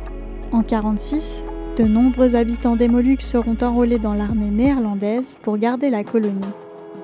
En 0.52 0.58
1946, 0.58 1.44
de 1.76 1.84
nombreux 1.84 2.36
habitants 2.36 2.76
des 2.76 2.88
Moluques 2.88 3.22
seront 3.22 3.56
enrôlés 3.60 3.98
dans 3.98 4.14
l'armée 4.14 4.50
néerlandaise 4.50 5.36
pour 5.42 5.58
garder 5.58 5.90
la 5.90 6.04
colonie. 6.04 6.40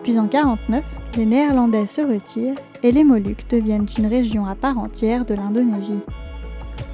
Puis 0.02 0.12
en 0.18 0.24
1949, 0.24 0.84
les 1.16 1.26
Néerlandais 1.26 1.86
se 1.86 2.00
retirent 2.00 2.56
et 2.82 2.92
les 2.92 3.04
Moluques 3.04 3.48
deviennent 3.50 3.88
une 3.98 4.06
région 4.06 4.46
à 4.46 4.54
part 4.54 4.78
entière 4.78 5.24
de 5.24 5.34
l'Indonésie. 5.34 6.02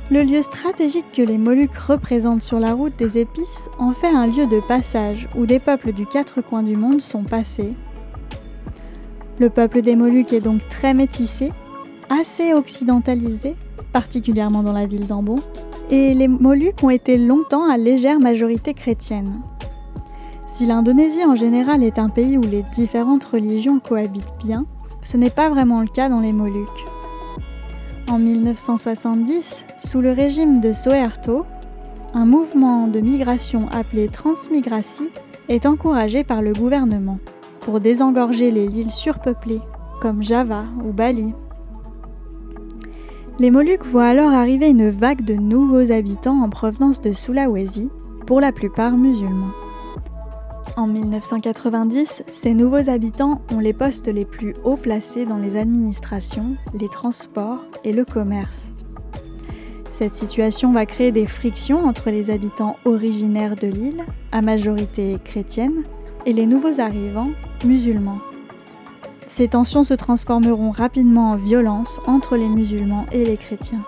Le 0.08 0.22
lieu 0.22 0.40
stratégique 0.40 1.10
que 1.12 1.22
les 1.22 1.36
Moluques 1.36 1.74
représentent 1.74 2.42
sur 2.42 2.60
la 2.60 2.74
route 2.74 2.96
des 2.96 3.18
épices 3.18 3.68
en 3.76 3.90
fait 3.90 4.06
un 4.06 4.28
lieu 4.28 4.46
de 4.46 4.60
passage 4.60 5.28
où 5.36 5.46
des 5.46 5.58
peuples 5.58 5.92
du 5.92 6.06
quatre 6.06 6.40
coins 6.42 6.62
du 6.62 6.76
monde 6.76 7.00
sont 7.00 7.24
passés. 7.24 7.74
Le 9.40 9.50
peuple 9.50 9.82
des 9.82 9.96
Moluques 9.96 10.32
est 10.32 10.40
donc 10.40 10.60
très 10.68 10.94
métissé, 10.94 11.50
assez 12.08 12.54
occidentalisé, 12.54 13.56
particulièrement 13.92 14.62
dans 14.62 14.72
la 14.72 14.86
ville 14.86 15.08
d'Ambon, 15.08 15.40
et 15.90 16.14
les 16.14 16.28
Moluques 16.28 16.84
ont 16.84 16.90
été 16.90 17.18
longtemps 17.18 17.68
à 17.68 17.76
légère 17.76 18.20
majorité 18.20 18.74
chrétienne. 18.74 19.40
Si 20.46 20.66
l'Indonésie 20.66 21.24
en 21.24 21.34
général 21.34 21.82
est 21.82 21.98
un 21.98 22.10
pays 22.10 22.38
où 22.38 22.42
les 22.42 22.64
différentes 22.72 23.24
religions 23.24 23.80
cohabitent 23.80 24.34
bien, 24.38 24.66
ce 25.02 25.16
n'est 25.16 25.30
pas 25.30 25.50
vraiment 25.50 25.80
le 25.80 25.88
cas 25.88 26.08
dans 26.08 26.20
les 26.20 26.32
Moluques. 26.32 26.84
En 28.08 28.18
1970, 28.18 29.66
sous 29.78 30.00
le 30.00 30.12
régime 30.12 30.60
de 30.60 30.72
Soeharto, 30.72 31.44
un 32.14 32.24
mouvement 32.24 32.86
de 32.86 33.00
migration 33.00 33.68
appelé 33.70 34.08
Transmigratie 34.08 35.10
est 35.48 35.66
encouragé 35.66 36.22
par 36.22 36.40
le 36.40 36.52
gouvernement 36.52 37.18
pour 37.60 37.80
désengorger 37.80 38.52
les 38.52 38.78
îles 38.78 38.90
surpeuplées 38.90 39.60
comme 40.00 40.22
Java 40.22 40.64
ou 40.84 40.92
Bali. 40.92 41.34
Les 43.40 43.50
Moluques 43.50 43.86
voient 43.86 44.06
alors 44.06 44.32
arriver 44.32 44.70
une 44.70 44.88
vague 44.88 45.24
de 45.24 45.34
nouveaux 45.34 45.90
habitants 45.90 46.42
en 46.42 46.48
provenance 46.48 47.00
de 47.00 47.12
Sulawesi, 47.12 47.90
pour 48.26 48.40
la 48.40 48.52
plupart 48.52 48.96
musulmans. 48.96 49.52
En 50.74 50.87
1990, 50.87 52.24
ces 52.29 52.52
nouveaux 52.52 52.90
habitants 52.90 53.40
ont 53.52 53.61
les 53.61 53.72
postes 53.72 54.09
les 54.09 54.24
plus 54.24 54.55
haut 54.64 54.76
placés 54.76 55.24
dans 55.24 55.38
les 55.38 55.57
administrations, 55.57 56.57
les 56.74 56.88
transports 56.88 57.64
et 57.85 57.92
le 57.92 58.05
commerce. 58.05 58.72
Cette 59.90 60.14
situation 60.14 60.72
va 60.72 60.85
créer 60.85 61.12
des 61.12 61.26
frictions 61.26 61.85
entre 61.87 62.11
les 62.11 62.31
habitants 62.31 62.76
originaires 62.85 63.57
de 63.57 63.68
l'île, 63.68 64.05
à 64.33 64.42
majorité 64.42 65.16
chrétienne, 65.24 65.85
et 66.26 66.35
les 66.35 66.44
nouveaux 66.44 66.81
arrivants, 66.81 67.31
musulmans. 67.64 68.18
Ces 69.26 69.48
tensions 69.48 69.85
se 69.85 69.94
transformeront 69.94 70.70
rapidement 70.70 71.31
en 71.31 71.37
violence 71.37 72.00
entre 72.07 72.37
les 72.37 72.48
musulmans 72.48 73.07
et 73.12 73.24
les 73.24 73.38
chrétiens. 73.38 73.85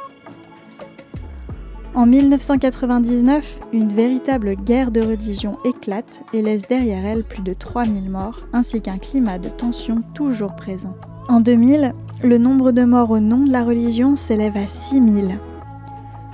En 1.98 2.06
1999, 2.06 3.58
une 3.72 3.88
véritable 3.88 4.54
guerre 4.54 4.92
de 4.92 5.00
religion 5.00 5.58
éclate 5.64 6.22
et 6.32 6.42
laisse 6.42 6.68
derrière 6.68 7.04
elle 7.04 7.24
plus 7.24 7.42
de 7.42 7.52
3000 7.52 8.08
morts, 8.08 8.46
ainsi 8.52 8.80
qu'un 8.80 8.98
climat 8.98 9.40
de 9.40 9.48
tension 9.48 10.02
toujours 10.14 10.54
présent. 10.54 10.94
En 11.28 11.40
2000, 11.40 11.92
le 12.22 12.38
nombre 12.38 12.70
de 12.70 12.84
morts 12.84 13.10
au 13.10 13.18
nom 13.18 13.44
de 13.44 13.50
la 13.50 13.64
religion 13.64 14.14
s'élève 14.14 14.56
à 14.56 14.68
6000. 14.68 15.40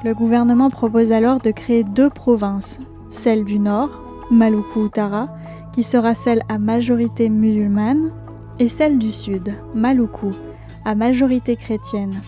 Le 0.05 0.13
gouvernement 0.13 0.69
propose 0.69 1.13
alors 1.13 1.41
de 1.41 1.51
créer 1.51 1.83
deux 1.83 2.11
provinces, 2.11 2.79
celle 3.09 3.45
du 3.45 3.59
nord, 3.59 4.03
Maluku-Utara, 4.31 5.35
qui 5.73 5.83
sera 5.83 6.15
celle 6.15 6.43
à 6.51 6.59
majorité 6.59 7.31
musulmane, 7.31 8.11
et 8.59 8.69
celle 8.69 8.99
du 8.99 9.13
sud, 9.13 9.55
Maluku, 9.75 10.33
à 10.85 10.95
majorité 10.95 11.57
chrétienne. 11.57 12.21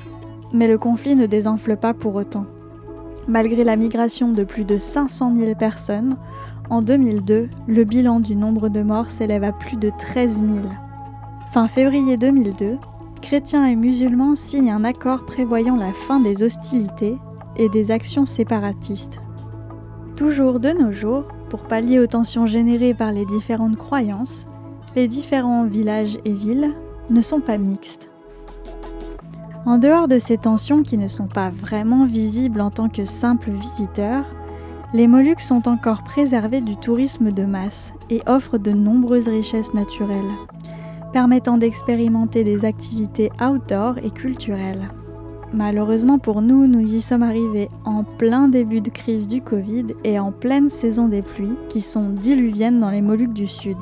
Mais 0.55 0.69
le 0.69 0.79
conflit 0.79 1.17
ne 1.17 1.27
désenfle 1.27 1.77
pas 1.77 1.93
pour 1.93 2.15
autant. 2.15 2.47
Malgré 3.29 3.65
la 3.65 3.75
migration 3.75 4.31
de 4.31 4.45
plus 4.45 4.65
de 4.65 4.79
500 4.79 5.37
000 5.37 5.55
personnes, 5.57 6.17
en 6.71 6.81
2002, 6.81 7.49
le 7.67 7.85
bilan 7.85 8.21
du 8.21 8.37
nombre 8.37 8.69
de 8.69 8.83
morts 8.83 9.11
s'élève 9.11 9.43
à 9.43 9.53
plus 9.53 9.77
de 9.77 9.91
13 9.91 10.43
000. 10.43 10.67
Fin 11.53 11.67
février 11.67 12.17
2002, 12.17 12.79
chrétiens 13.23 13.67
et 13.67 13.75
musulmans 13.75 14.37
signent 14.37 14.71
un 14.71 14.85
accord 14.85 15.25
prévoyant 15.25 15.75
la 15.75 15.93
fin 15.93 16.21
des 16.21 16.45
hostilités 16.45 17.17
et 17.57 17.69
des 17.69 17.91
actions 17.91 18.27
séparatistes. 18.27 19.19
Toujours 20.15 20.61
de 20.61 20.71
nos 20.71 20.93
jours, 20.93 21.25
pour 21.51 21.63
pallier 21.63 21.99
aux 21.99 22.07
tensions 22.07 22.47
générées 22.47 22.95
par 22.95 23.11
les 23.11 23.27
différentes 23.27 23.77
croyances, 23.77 24.47
les 24.95 25.09
différents 25.09 25.65
villages 25.65 26.19
et 26.25 26.33
villes 26.33 26.75
ne 27.11 27.21
sont 27.21 27.41
pas 27.41 27.59
mixtes. 27.59 28.06
En 29.67 29.79
dehors 29.79 30.07
de 30.07 30.21
ces 30.21 30.39
tensions 30.39 30.85
qui 30.85 30.97
ne 30.97 31.09
sont 31.09 31.27
pas 31.27 31.51
vraiment 31.51 32.07
visibles 32.07 32.61
en 32.61 32.71
tant 32.71 32.89
que 32.89 33.05
simples 33.05 33.51
visiteurs, 33.51 34.25
les 34.95 35.09
Moluques 35.09 35.41
sont 35.41 35.67
encore 35.67 36.05
préservés 36.05 36.61
du 36.61 36.77
tourisme 36.77 37.33
de 37.33 37.43
masse 37.43 37.93
et 38.09 38.23
offrent 38.29 38.59
de 38.59 38.71
nombreuses 38.71 39.27
richesses 39.27 39.75
naturelles, 39.75 40.23
permettant 41.13 41.59
d'expérimenter 41.59 42.45
des 42.45 42.65
activités 42.65 43.33
outdoor 43.43 43.99
et 44.05 44.11
culturelles. 44.11 44.89
Malheureusement 45.53 46.21
pour 46.21 46.43
nous, 46.43 46.69
nous 46.69 46.95
y 46.95 47.01
sommes 47.01 47.25
arrivés 47.25 47.69
en 47.85 48.05
plein 48.05 48.47
début 48.47 48.81
de 48.81 48.91
crise 48.91 49.27
du 49.27 49.43
Covid 49.43 49.87
et 50.05 50.21
en 50.21 50.31
pleine 50.31 50.69
saison 50.69 51.09
des 51.09 51.23
pluies 51.23 51.57
qui 51.71 51.81
sont 51.81 52.11
diluviennes 52.11 52.79
dans 52.79 52.91
les 52.91 53.03
Moluques 53.03 53.33
du 53.33 53.49
Sud. 53.49 53.79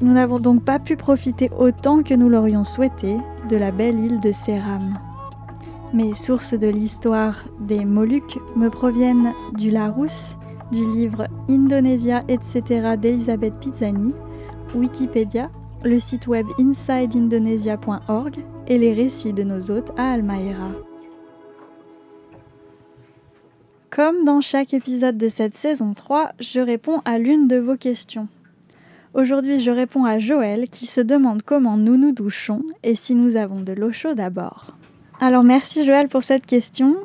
Nous 0.00 0.12
n'avons 0.12 0.40
donc 0.40 0.64
pas 0.64 0.80
pu 0.80 0.96
profiter 0.96 1.48
autant 1.56 2.02
que 2.02 2.14
nous 2.14 2.28
l'aurions 2.28 2.64
souhaité 2.64 3.16
de 3.48 3.56
la 3.56 3.70
belle 3.70 4.00
île 4.00 4.18
de 4.18 4.32
Seram. 4.32 4.98
Mes 5.94 6.12
sources 6.12 6.52
de 6.52 6.68
l'histoire 6.68 7.46
des 7.60 7.86
Moluques 7.86 8.38
me 8.56 8.68
proviennent 8.68 9.32
du 9.54 9.70
Larousse, 9.70 10.36
du 10.70 10.84
livre 10.84 11.26
Indonesia, 11.48 12.22
etc. 12.28 12.96
d'Elisabeth 13.00 13.54
Pizzani, 13.58 14.12
Wikipédia, 14.74 15.50
le 15.84 15.98
site 15.98 16.26
web 16.26 16.46
insideindonesia.org 16.58 18.36
et 18.66 18.76
les 18.76 18.92
récits 18.92 19.32
de 19.32 19.44
nos 19.44 19.70
hôtes 19.70 19.92
à 19.96 20.12
Almaera. 20.12 20.72
Comme 23.88 24.24
dans 24.26 24.42
chaque 24.42 24.74
épisode 24.74 25.16
de 25.16 25.28
cette 25.28 25.56
saison 25.56 25.94
3, 25.94 26.32
je 26.38 26.60
réponds 26.60 27.00
à 27.06 27.18
l'une 27.18 27.48
de 27.48 27.56
vos 27.56 27.78
questions. 27.78 28.28
Aujourd'hui, 29.14 29.58
je 29.60 29.70
réponds 29.70 30.04
à 30.04 30.18
Joël 30.18 30.68
qui 30.68 30.84
se 30.84 31.00
demande 31.00 31.42
comment 31.42 31.78
nous 31.78 31.96
nous 31.96 32.12
douchons 32.12 32.62
et 32.82 32.94
si 32.94 33.14
nous 33.14 33.36
avons 33.36 33.62
de 33.62 33.72
l'eau 33.72 33.90
chaude 33.90 34.20
à 34.20 34.28
bord. 34.28 34.77
Alors 35.20 35.42
merci 35.42 35.84
Joël 35.84 36.06
pour 36.08 36.22
cette 36.22 36.46
question. 36.46 36.96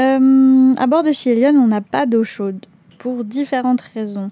Euh, 0.00 0.74
à 0.76 0.86
bord 0.88 1.04
de 1.04 1.12
Chielion, 1.12 1.54
on 1.54 1.68
n'a 1.68 1.80
pas 1.80 2.06
d'eau 2.06 2.24
chaude 2.24 2.66
pour 2.98 3.24
différentes 3.24 3.80
raisons. 3.80 4.30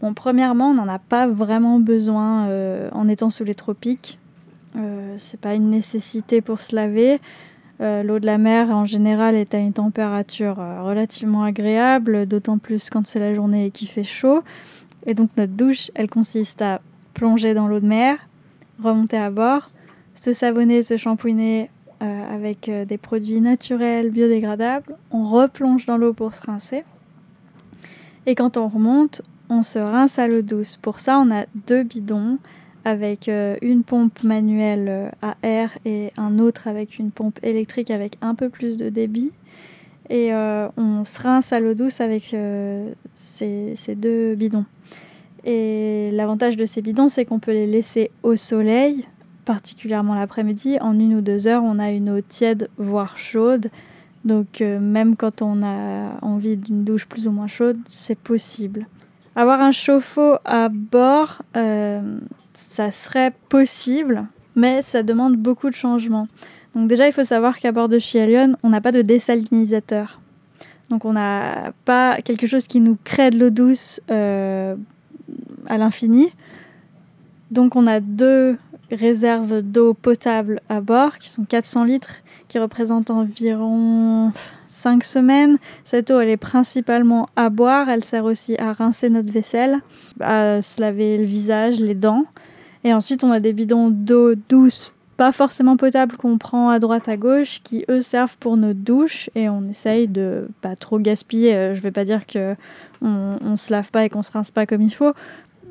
Bon, 0.00 0.14
premièrement, 0.14 0.70
on 0.70 0.74
n'en 0.74 0.88
a 0.88 0.98
pas 0.98 1.26
vraiment 1.26 1.78
besoin 1.78 2.46
euh, 2.46 2.88
en 2.92 3.06
étant 3.06 3.28
sous 3.28 3.44
les 3.44 3.54
tropiques. 3.54 4.18
Euh, 4.76 5.14
c'est 5.18 5.40
pas 5.40 5.54
une 5.54 5.70
nécessité 5.70 6.40
pour 6.40 6.60
se 6.60 6.74
laver. 6.74 7.20
Euh, 7.80 8.02
l'eau 8.02 8.18
de 8.18 8.26
la 8.26 8.38
mer 8.38 8.70
en 8.70 8.86
général 8.86 9.34
est 9.34 9.54
à 9.54 9.58
une 9.58 9.72
température 9.74 10.56
relativement 10.56 11.42
agréable, 11.42 12.26
d'autant 12.26 12.58
plus 12.58 12.88
quand 12.88 13.06
c'est 13.06 13.20
la 13.20 13.34
journée 13.34 13.66
et 13.66 13.70
qu'il 13.70 13.88
fait 13.88 14.04
chaud. 14.04 14.42
Et 15.06 15.14
donc 15.14 15.30
notre 15.36 15.52
douche, 15.52 15.90
elle 15.94 16.08
consiste 16.08 16.62
à 16.62 16.80
plonger 17.12 17.52
dans 17.52 17.68
l'eau 17.68 17.80
de 17.80 17.86
mer, 17.86 18.18
remonter 18.82 19.18
à 19.18 19.30
bord, 19.30 19.70
se 20.14 20.32
savonner, 20.32 20.82
se 20.82 20.96
shampouiner 20.96 21.70
euh, 22.00 22.34
avec 22.34 22.68
euh, 22.68 22.84
des 22.84 22.96
produits 22.96 23.40
naturels, 23.40 24.10
biodégradables. 24.10 24.96
On 25.10 25.24
replonge 25.24 25.84
dans 25.84 25.96
l'eau 25.96 26.12
pour 26.12 26.32
se 26.32 26.40
rincer. 26.42 26.84
Et 28.26 28.36
quand 28.36 28.56
on 28.56 28.68
remonte, 28.68 29.22
on 29.48 29.62
se 29.62 29.80
rince 29.80 30.16
à 30.20 30.28
l'eau 30.28 30.42
douce. 30.42 30.76
Pour 30.76 31.00
ça, 31.00 31.18
on 31.18 31.30
a 31.32 31.46
deux 31.66 31.82
bidons 31.82 32.38
avec 32.84 33.28
euh, 33.28 33.56
une 33.62 33.82
pompe 33.82 34.22
manuelle 34.22 35.10
à 35.22 35.34
air 35.42 35.76
et 35.84 36.12
un 36.16 36.38
autre 36.38 36.68
avec 36.68 37.00
une 37.00 37.10
pompe 37.10 37.40
électrique 37.42 37.90
avec 37.90 38.16
un 38.20 38.36
peu 38.36 38.48
plus 38.48 38.76
de 38.76 38.90
débit. 38.90 39.32
Et 40.08 40.32
on 40.32 41.04
se 41.04 41.20
rince 41.20 41.52
à 41.52 41.60
l'eau 41.60 41.74
douce 41.74 42.00
avec 42.00 42.34
ces, 43.12 43.74
ces, 43.76 43.94
deux 43.94 44.36
bidons. 44.36 44.64
Et 45.44 46.10
l'avantage 46.12 46.56
de 46.56 46.64
ces 46.64 46.80
bidons, 46.80 47.10
c'est 47.10 47.26
qu'on 47.26 47.40
peut 47.40 47.52
les 47.52 47.66
laisser 47.66 48.10
au 48.22 48.34
soleil 48.34 49.04
particulièrement 49.48 50.14
l'après-midi, 50.14 50.76
en 50.82 50.98
une 50.98 51.14
ou 51.14 51.20
deux 51.22 51.46
heures, 51.46 51.62
on 51.64 51.78
a 51.78 51.88
une 51.88 52.10
eau 52.10 52.20
tiède, 52.20 52.68
voire 52.76 53.16
chaude. 53.16 53.70
Donc 54.26 54.60
euh, 54.60 54.78
même 54.78 55.16
quand 55.16 55.40
on 55.40 55.62
a 55.62 56.18
envie 56.20 56.58
d'une 56.58 56.84
douche 56.84 57.06
plus 57.06 57.26
ou 57.26 57.30
moins 57.30 57.46
chaude, 57.46 57.78
c'est 57.86 58.18
possible. 58.18 58.86
Avoir 59.36 59.62
un 59.62 59.70
chauffe-eau 59.70 60.34
à 60.44 60.68
bord, 60.68 61.40
euh, 61.56 62.18
ça 62.52 62.90
serait 62.90 63.32
possible, 63.48 64.26
mais 64.54 64.82
ça 64.82 65.02
demande 65.02 65.36
beaucoup 65.36 65.70
de 65.70 65.74
changements. 65.74 66.28
Donc 66.74 66.86
déjà, 66.86 67.06
il 67.06 67.12
faut 67.12 67.24
savoir 67.24 67.58
qu'à 67.58 67.72
bord 67.72 67.88
de 67.88 67.98
Chialion, 67.98 68.54
on 68.62 68.68
n'a 68.68 68.82
pas 68.82 68.92
de 68.92 69.00
désalinisateur. 69.00 70.20
Donc 70.90 71.06
on 71.06 71.14
n'a 71.14 71.72
pas 71.86 72.20
quelque 72.20 72.46
chose 72.46 72.66
qui 72.66 72.80
nous 72.80 72.98
crée 73.02 73.30
de 73.30 73.38
l'eau 73.38 73.48
douce 73.48 74.02
euh, 74.10 74.76
à 75.68 75.78
l'infini. 75.78 76.34
Donc 77.50 77.76
on 77.76 77.86
a 77.86 78.00
deux 78.00 78.58
réserves 78.90 79.62
d'eau 79.62 79.94
potable 79.94 80.60
à 80.68 80.80
bord, 80.80 81.18
qui 81.18 81.28
sont 81.28 81.44
400 81.44 81.84
litres, 81.84 82.16
qui 82.48 82.58
représentent 82.58 83.10
environ 83.10 84.32
5 84.68 85.04
semaines. 85.04 85.58
Cette 85.84 86.10
eau, 86.10 86.20
elle 86.20 86.28
est 86.28 86.36
principalement 86.36 87.28
à 87.36 87.50
boire. 87.50 87.88
Elle 87.88 88.04
sert 88.04 88.24
aussi 88.24 88.56
à 88.58 88.72
rincer 88.72 89.10
notre 89.10 89.32
vaisselle, 89.32 89.80
à 90.20 90.62
se 90.62 90.80
laver 90.80 91.18
le 91.18 91.24
visage, 91.24 91.80
les 91.80 91.94
dents. 91.94 92.24
Et 92.84 92.94
ensuite, 92.94 93.24
on 93.24 93.32
a 93.32 93.40
des 93.40 93.52
bidons 93.52 93.90
d'eau 93.90 94.34
douce 94.34 94.92
pas 95.18 95.32
forcément 95.32 95.76
potables 95.76 96.16
qu'on 96.16 96.38
prend 96.38 96.70
à 96.70 96.78
droite 96.78 97.08
à 97.08 97.16
gauche, 97.16 97.60
qui 97.64 97.84
eux 97.90 98.02
servent 98.02 98.38
pour 98.38 98.56
notre 98.56 98.78
douche 98.78 99.28
et 99.34 99.48
on 99.48 99.68
essaye 99.68 100.06
de 100.06 100.48
pas 100.60 100.76
trop 100.76 101.00
gaspiller. 101.00 101.56
Euh, 101.56 101.74
je 101.74 101.80
vais 101.80 101.90
pas 101.90 102.04
dire 102.04 102.24
que 102.24 102.54
on, 103.02 103.36
on 103.42 103.56
se 103.56 103.72
lave 103.72 103.90
pas 103.90 104.04
et 104.04 104.10
qu'on 104.10 104.22
se 104.22 104.30
rince 104.30 104.52
pas 104.52 104.64
comme 104.64 104.80
il 104.80 104.94
faut, 104.94 105.12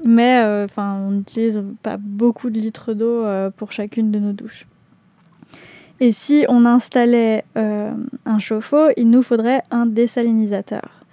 mais 0.03 0.41
euh, 0.43 0.67
on 0.77 1.11
n'utilise 1.11 1.63
pas 1.83 1.97
beaucoup 1.97 2.49
de 2.49 2.59
litres 2.59 2.93
d'eau 2.93 3.23
euh, 3.23 3.49
pour 3.49 3.71
chacune 3.71 4.11
de 4.11 4.19
nos 4.19 4.33
douches. 4.33 4.65
Et 5.99 6.11
si 6.11 6.45
on 6.47 6.65
installait 6.65 7.43
un 7.55 8.37
chauffe-eau, 8.37 8.89
il 8.97 9.09
nous 9.09 9.23
faudrait 9.23 9.63
un 9.71 9.87
désalinisateur. 9.87 11.03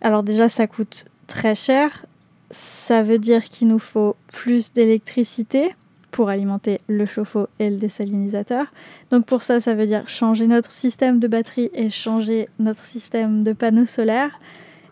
Alors 0.00 0.24
déjà 0.24 0.48
ça 0.48 0.66
coûte 0.66 1.04
très 1.28 1.54
cher, 1.54 2.06
ça 2.50 3.02
veut 3.02 3.18
dire 3.18 3.44
qu'il 3.44 3.68
nous 3.68 3.78
faut 3.78 4.16
plus 4.26 4.72
d'électricité 4.72 5.70
pour 6.10 6.28
alimenter 6.28 6.80
le 6.88 7.06
chauffe-eau 7.06 7.46
et 7.58 7.70
le 7.70 7.76
désalinisateur. 7.76 8.66
Donc 9.10 9.26
pour 9.26 9.42
ça, 9.42 9.60
ça 9.60 9.74
veut 9.74 9.86
dire 9.86 10.08
changer 10.08 10.46
notre 10.46 10.72
système 10.72 11.20
de 11.20 11.28
batterie 11.28 11.70
et 11.72 11.88
changer 11.88 12.48
notre 12.58 12.84
système 12.84 13.42
de 13.42 13.52
panneaux 13.52 13.86
solaires. 13.86 14.40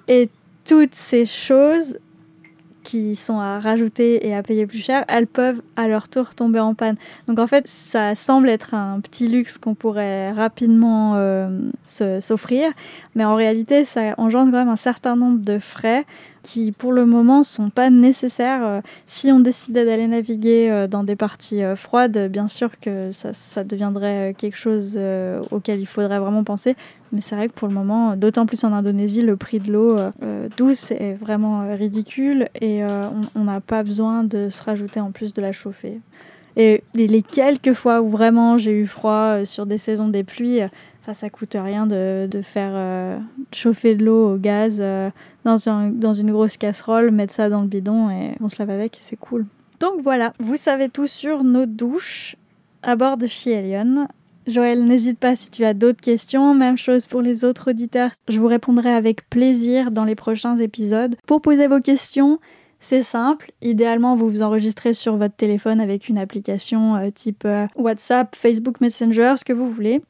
Et 0.06 0.30
toutes 0.64 0.94
ces 0.94 1.26
choses 1.26 1.98
qui 2.88 3.16
sont 3.16 3.38
à 3.38 3.60
rajouter 3.60 4.26
et 4.26 4.34
à 4.34 4.42
payer 4.42 4.66
plus 4.66 4.78
cher, 4.78 5.04
elles 5.08 5.26
peuvent 5.26 5.60
à 5.76 5.88
leur 5.88 6.08
tour 6.08 6.34
tomber 6.34 6.58
en 6.58 6.72
panne. 6.72 6.96
Donc 7.26 7.38
en 7.38 7.46
fait, 7.46 7.68
ça 7.68 8.14
semble 8.14 8.48
être 8.48 8.72
un 8.72 9.00
petit 9.00 9.28
luxe 9.28 9.58
qu'on 9.58 9.74
pourrait 9.74 10.32
rapidement 10.32 11.12
euh, 11.16 11.50
s'offrir, 11.84 12.70
mais 13.14 13.26
en 13.26 13.34
réalité, 13.34 13.84
ça 13.84 14.14
engendre 14.16 14.52
quand 14.52 14.58
même 14.58 14.70
un 14.70 14.76
certain 14.76 15.16
nombre 15.16 15.40
de 15.40 15.58
frais 15.58 16.06
qui 16.42 16.72
pour 16.72 16.92
le 16.92 17.06
moment 17.06 17.42
sont 17.42 17.70
pas 17.70 17.90
nécessaires. 17.90 18.64
Euh, 18.64 18.80
si 19.06 19.30
on 19.32 19.40
décidait 19.40 19.84
d'aller 19.84 20.06
naviguer 20.06 20.70
euh, 20.70 20.86
dans 20.86 21.04
des 21.04 21.16
parties 21.16 21.62
euh, 21.62 21.76
froides, 21.76 22.28
bien 22.30 22.48
sûr 22.48 22.78
que 22.80 23.10
ça, 23.12 23.64
deviendrait 23.64 24.34
quelque 24.38 24.56
chose 24.56 24.98
auquel 25.50 25.80
il 25.80 25.86
faudrait 25.86 26.18
vraiment 26.18 26.44
penser. 26.44 26.76
Mais 27.12 27.20
c'est 27.20 27.34
vrai 27.34 27.48
que 27.48 27.52
pour 27.52 27.68
le 27.68 27.74
moment, 27.74 28.16
d'autant 28.16 28.46
plus 28.46 28.64
en 28.64 28.72
Indonésie, 28.72 29.22
le 29.22 29.36
prix 29.36 29.58
de 29.58 29.72
l'eau 29.72 29.96
douce 30.56 30.92
est 30.92 31.14
vraiment 31.14 31.74
ridicule 31.74 32.48
et 32.60 32.82
on 33.34 33.44
n'a 33.44 33.60
pas 33.60 33.82
besoin 33.82 34.24
de 34.24 34.48
se 34.48 34.62
rajouter 34.62 35.00
en 35.00 35.10
plus 35.10 35.34
de 35.34 35.42
la 35.42 35.52
chauffer. 35.52 36.00
Et 36.56 36.82
les 36.94 37.22
quelques 37.22 37.72
fois 37.72 38.00
où 38.00 38.08
vraiment 38.08 38.58
j'ai 38.58 38.72
eu 38.72 38.86
froid 38.86 39.44
sur 39.44 39.66
des 39.66 39.78
saisons 39.78 40.08
des 40.08 40.24
pluies, 40.24 40.60
ça 41.12 41.30
coûte 41.30 41.56
rien 41.58 41.86
de 41.86 42.42
faire 42.42 43.20
chauffer 43.52 43.96
de 43.96 44.04
l'eau 44.04 44.34
au 44.34 44.36
gaz 44.36 44.82
dans, 45.48 45.68
un, 45.68 45.88
dans 45.88 46.12
une 46.12 46.30
grosse 46.30 46.58
casserole, 46.58 47.10
mettre 47.10 47.32
ça 47.32 47.48
dans 47.48 47.62
le 47.62 47.68
bidon 47.68 48.10
et 48.10 48.32
on 48.40 48.48
se 48.48 48.56
lave 48.58 48.70
avec 48.70 48.96
et 48.96 49.00
c'est 49.00 49.16
cool. 49.16 49.46
Donc 49.80 50.02
voilà, 50.02 50.34
vous 50.38 50.56
savez 50.56 50.88
tout 50.88 51.06
sur 51.06 51.42
nos 51.42 51.64
douches 51.64 52.36
à 52.82 52.96
bord 52.96 53.16
de 53.16 53.26
Chielion. 53.26 54.08
Joël, 54.46 54.84
n'hésite 54.84 55.18
pas 55.18 55.36
si 55.36 55.50
tu 55.50 55.64
as 55.64 55.74
d'autres 55.74 56.00
questions. 56.00 56.54
Même 56.54 56.76
chose 56.76 57.06
pour 57.06 57.22
les 57.22 57.44
autres 57.44 57.70
auditeurs. 57.70 58.10
Je 58.28 58.40
vous 58.40 58.46
répondrai 58.46 58.92
avec 58.92 59.28
plaisir 59.28 59.90
dans 59.90 60.04
les 60.04 60.14
prochains 60.14 60.56
épisodes. 60.56 61.16
Pour 61.26 61.40
poser 61.40 61.66
vos 61.66 61.80
questions, 61.80 62.38
c'est 62.80 63.02
simple. 63.02 63.50
Idéalement, 63.62 64.16
vous 64.16 64.28
vous 64.28 64.42
enregistrez 64.42 64.92
sur 64.92 65.16
votre 65.16 65.36
téléphone 65.36 65.80
avec 65.80 66.08
une 66.08 66.18
application 66.18 66.96
euh, 66.96 67.10
type 67.10 67.44
euh, 67.44 67.66
WhatsApp, 67.76 68.34
Facebook 68.36 68.80
Messenger, 68.80 69.34
ce 69.36 69.44
que 69.44 69.52
vous 69.52 69.68
voulez. 69.68 70.00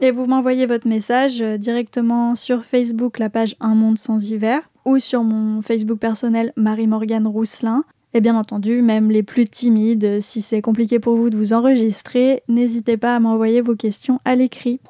Et 0.00 0.10
vous 0.10 0.26
m'envoyez 0.26 0.66
votre 0.66 0.88
message 0.88 1.40
euh, 1.42 1.56
directement 1.56 2.34
sur 2.34 2.64
Facebook, 2.64 3.18
la 3.18 3.30
page 3.30 3.56
Un 3.60 3.74
monde 3.74 3.98
sans 3.98 4.30
hiver, 4.30 4.68
ou 4.84 4.98
sur 4.98 5.22
mon 5.22 5.62
Facebook 5.62 5.98
personnel 5.98 6.52
Marie-Morgane 6.56 7.26
Rousselin. 7.26 7.84
Et 8.14 8.20
bien 8.20 8.36
entendu, 8.36 8.82
même 8.82 9.10
les 9.10 9.22
plus 9.22 9.46
timides, 9.46 10.20
si 10.20 10.42
c'est 10.42 10.60
compliqué 10.60 10.98
pour 10.98 11.16
vous 11.16 11.30
de 11.30 11.36
vous 11.36 11.54
enregistrer, 11.54 12.42
n'hésitez 12.48 12.96
pas 12.96 13.16
à 13.16 13.20
m'envoyer 13.20 13.62
vos 13.62 13.74
questions 13.74 14.18
à 14.24 14.34
l'écrit. 14.34 14.80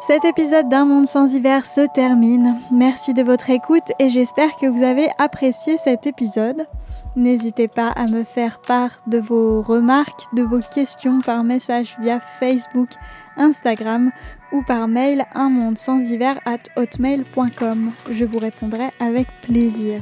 Cet 0.00 0.24
épisode 0.24 0.68
d'un 0.68 0.84
monde 0.84 1.06
sans 1.06 1.34
hiver 1.34 1.66
se 1.66 1.86
termine. 1.92 2.56
Merci 2.72 3.14
de 3.14 3.22
votre 3.22 3.50
écoute 3.50 3.92
et 3.98 4.08
j'espère 4.08 4.56
que 4.56 4.66
vous 4.66 4.82
avez 4.82 5.08
apprécié 5.18 5.76
cet 5.76 6.06
épisode. 6.06 6.66
N'hésitez 7.14 7.68
pas 7.68 7.88
à 7.88 8.06
me 8.06 8.22
faire 8.24 8.60
part 8.60 9.00
de 9.06 9.18
vos 9.18 9.60
remarques, 9.60 10.22
de 10.34 10.42
vos 10.42 10.60
questions 10.60 11.20
par 11.20 11.42
message 11.44 11.96
via 12.00 12.20
Facebook, 12.20 12.90
Instagram 13.36 14.10
ou 14.52 14.62
par 14.62 14.88
mail 14.88 15.26
un 15.34 15.48
monde 15.48 15.78
sans 15.78 16.00
hiver 16.00 16.38
at 16.44 16.58
hotmail.com. 16.76 17.90
Je 18.10 18.24
vous 18.24 18.38
répondrai 18.38 18.90
avec 19.00 19.26
plaisir. 19.42 20.00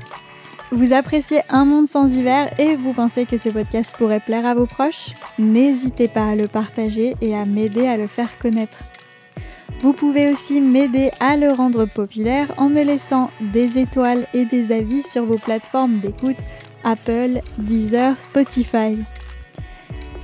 Vous 0.72 0.92
appréciez 0.92 1.42
Un 1.48 1.64
monde 1.64 1.86
sans 1.86 2.12
hiver 2.12 2.52
et 2.58 2.74
vous 2.76 2.92
pensez 2.92 3.24
que 3.24 3.38
ce 3.38 3.48
podcast 3.48 3.94
pourrait 3.96 4.20
plaire 4.20 4.46
à 4.46 4.54
vos 4.54 4.66
proches? 4.66 5.14
N'hésitez 5.38 6.08
pas 6.08 6.30
à 6.30 6.34
le 6.34 6.48
partager 6.48 7.14
et 7.20 7.36
à 7.36 7.44
m'aider 7.44 7.86
à 7.86 7.96
le 7.96 8.08
faire 8.08 8.36
connaître. 8.38 8.80
Vous 9.80 9.92
pouvez 9.92 10.32
aussi 10.32 10.60
m'aider 10.60 11.10
à 11.20 11.36
le 11.36 11.52
rendre 11.52 11.84
populaire 11.84 12.52
en 12.56 12.68
me 12.68 12.82
laissant 12.82 13.30
des 13.40 13.78
étoiles 13.78 14.26
et 14.34 14.44
des 14.44 14.72
avis 14.72 15.02
sur 15.02 15.24
vos 15.24 15.36
plateformes 15.36 16.00
d'écoute 16.00 16.38
Apple, 16.82 17.40
Deezer, 17.58 18.18
Spotify. 18.18 18.96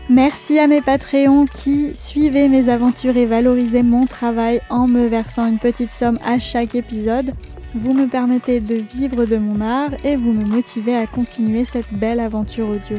Merci 0.09 0.59
à 0.59 0.67
mes 0.67 0.81
Patreons 0.81 1.45
qui 1.45 1.95
suivaient 1.95 2.49
mes 2.49 2.69
aventures 2.69 3.17
et 3.17 3.25
valorisaient 3.25 3.85
mon 3.85 4.05
travail 4.05 4.61
en 4.69 4.89
me 4.89 5.07
versant 5.07 5.47
une 5.47 5.61
petite 5.61 5.93
somme 5.93 6.19
à 6.25 6.41
chaque 6.41 6.75
épisode. 6.75 7.33
Vous 7.75 7.95
me 7.95 8.07
permettez 8.07 8.61
de 8.61 8.75
vivre 8.75 9.25
de 9.25 9.37
mon 9.37 9.61
art 9.61 9.93
et 10.05 10.17
vous 10.17 10.33
me 10.33 10.45
motivez 10.45 10.97
à 10.97 11.07
continuer 11.07 11.65
cette 11.65 11.95
belle 11.95 12.21
aventure 12.21 12.69
audio. 12.69 12.97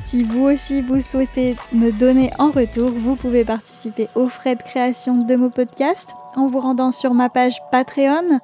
Si 0.00 0.22
vous 0.22 0.44
aussi 0.44 0.80
vous 0.80 1.00
souhaitez 1.00 1.54
me 1.72 1.90
donner 1.90 2.30
en 2.38 2.50
retour, 2.52 2.90
vous 2.90 3.16
pouvez 3.16 3.44
participer 3.44 4.08
aux 4.14 4.28
frais 4.28 4.54
de 4.54 4.62
création 4.62 5.24
de 5.24 5.34
mon 5.34 5.50
podcast 5.50 6.14
en 6.36 6.46
vous 6.46 6.60
rendant 6.60 6.92
sur 6.92 7.12
ma 7.12 7.28
page 7.28 7.58
Patreon 7.72 8.38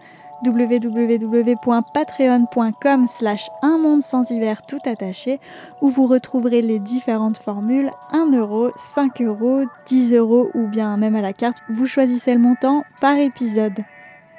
www.patreon.com 0.45 3.09
slash 3.09 3.51
un 3.63 3.79
monde 3.79 4.03
sans 4.03 4.31
hiver 4.31 4.63
tout 4.67 4.81
attaché 4.85 5.41
où 5.81 5.89
vous 5.91 6.07
retrouverez 6.07 6.63
les 6.63 6.79
différentes 6.79 7.39
formules 7.39 7.91
1 8.13 8.33
euro, 8.33 8.71
5 8.77 9.21
euros, 9.23 9.65
10 9.87 10.15
euros 10.15 10.51
ou 10.55 10.67
bien 10.67 10.97
même 10.97 11.17
à 11.17 11.21
la 11.21 11.33
carte. 11.33 11.59
Vous 11.69 11.87
choisissez 11.87 12.35
le 12.35 12.41
montant 12.41 12.85
par 13.01 13.17
épisode. 13.17 13.85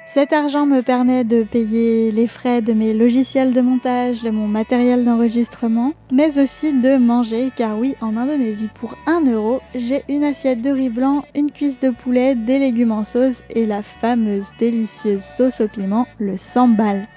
Cet 0.08 0.32
argent 0.32 0.66
me 0.66 0.82
permet 0.82 1.24
de 1.24 1.42
payer 1.42 2.12
les 2.12 2.28
frais 2.28 2.62
de 2.62 2.72
mes 2.72 2.94
logiciels 2.94 3.52
de 3.52 3.60
montage, 3.60 4.22
de 4.22 4.30
mon 4.30 4.46
matériel 4.46 5.04
d'enregistrement, 5.04 5.94
mais 6.12 6.38
aussi 6.38 6.72
de 6.72 6.96
manger, 6.96 7.50
car 7.56 7.76
oui, 7.76 7.96
en 8.00 8.16
Indonésie, 8.16 8.70
pour 8.72 8.96
1 9.06 9.24
euro, 9.24 9.60
j'ai 9.74 10.04
une 10.08 10.22
assiette 10.22 10.60
de 10.60 10.70
riz 10.70 10.90
blanc, 10.90 11.24
une 11.34 11.50
cuisse 11.50 11.80
de 11.80 11.90
poulet, 11.90 12.36
des 12.36 12.60
légumes 12.60 12.92
en 12.92 13.02
sauce 13.02 13.42
et 13.50 13.66
la 13.66 13.82
fameuse 13.82 14.50
délicieuse 14.60 15.24
sauce 15.24 15.60
au 15.60 15.66
piment, 15.66 16.06
le 16.20 16.38
sambal. 16.38 17.08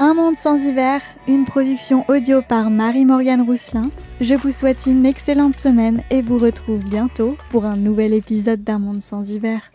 Un 0.00 0.12
monde 0.12 0.36
sans 0.36 0.60
hiver, 0.62 1.00
une 1.28 1.44
production 1.44 2.04
audio 2.08 2.42
par 2.42 2.70
Marie-Morgane 2.70 3.42
Rousselin. 3.42 3.88
Je 4.20 4.34
vous 4.34 4.50
souhaite 4.50 4.86
une 4.86 5.06
excellente 5.06 5.56
semaine 5.56 6.02
et 6.10 6.22
vous 6.22 6.38
retrouve 6.38 6.84
bientôt 6.84 7.36
pour 7.50 7.66
un 7.66 7.76
nouvel 7.76 8.12
épisode 8.12 8.64
d'Un 8.64 8.80
monde 8.80 9.00
sans 9.00 9.30
hiver. 9.30 9.70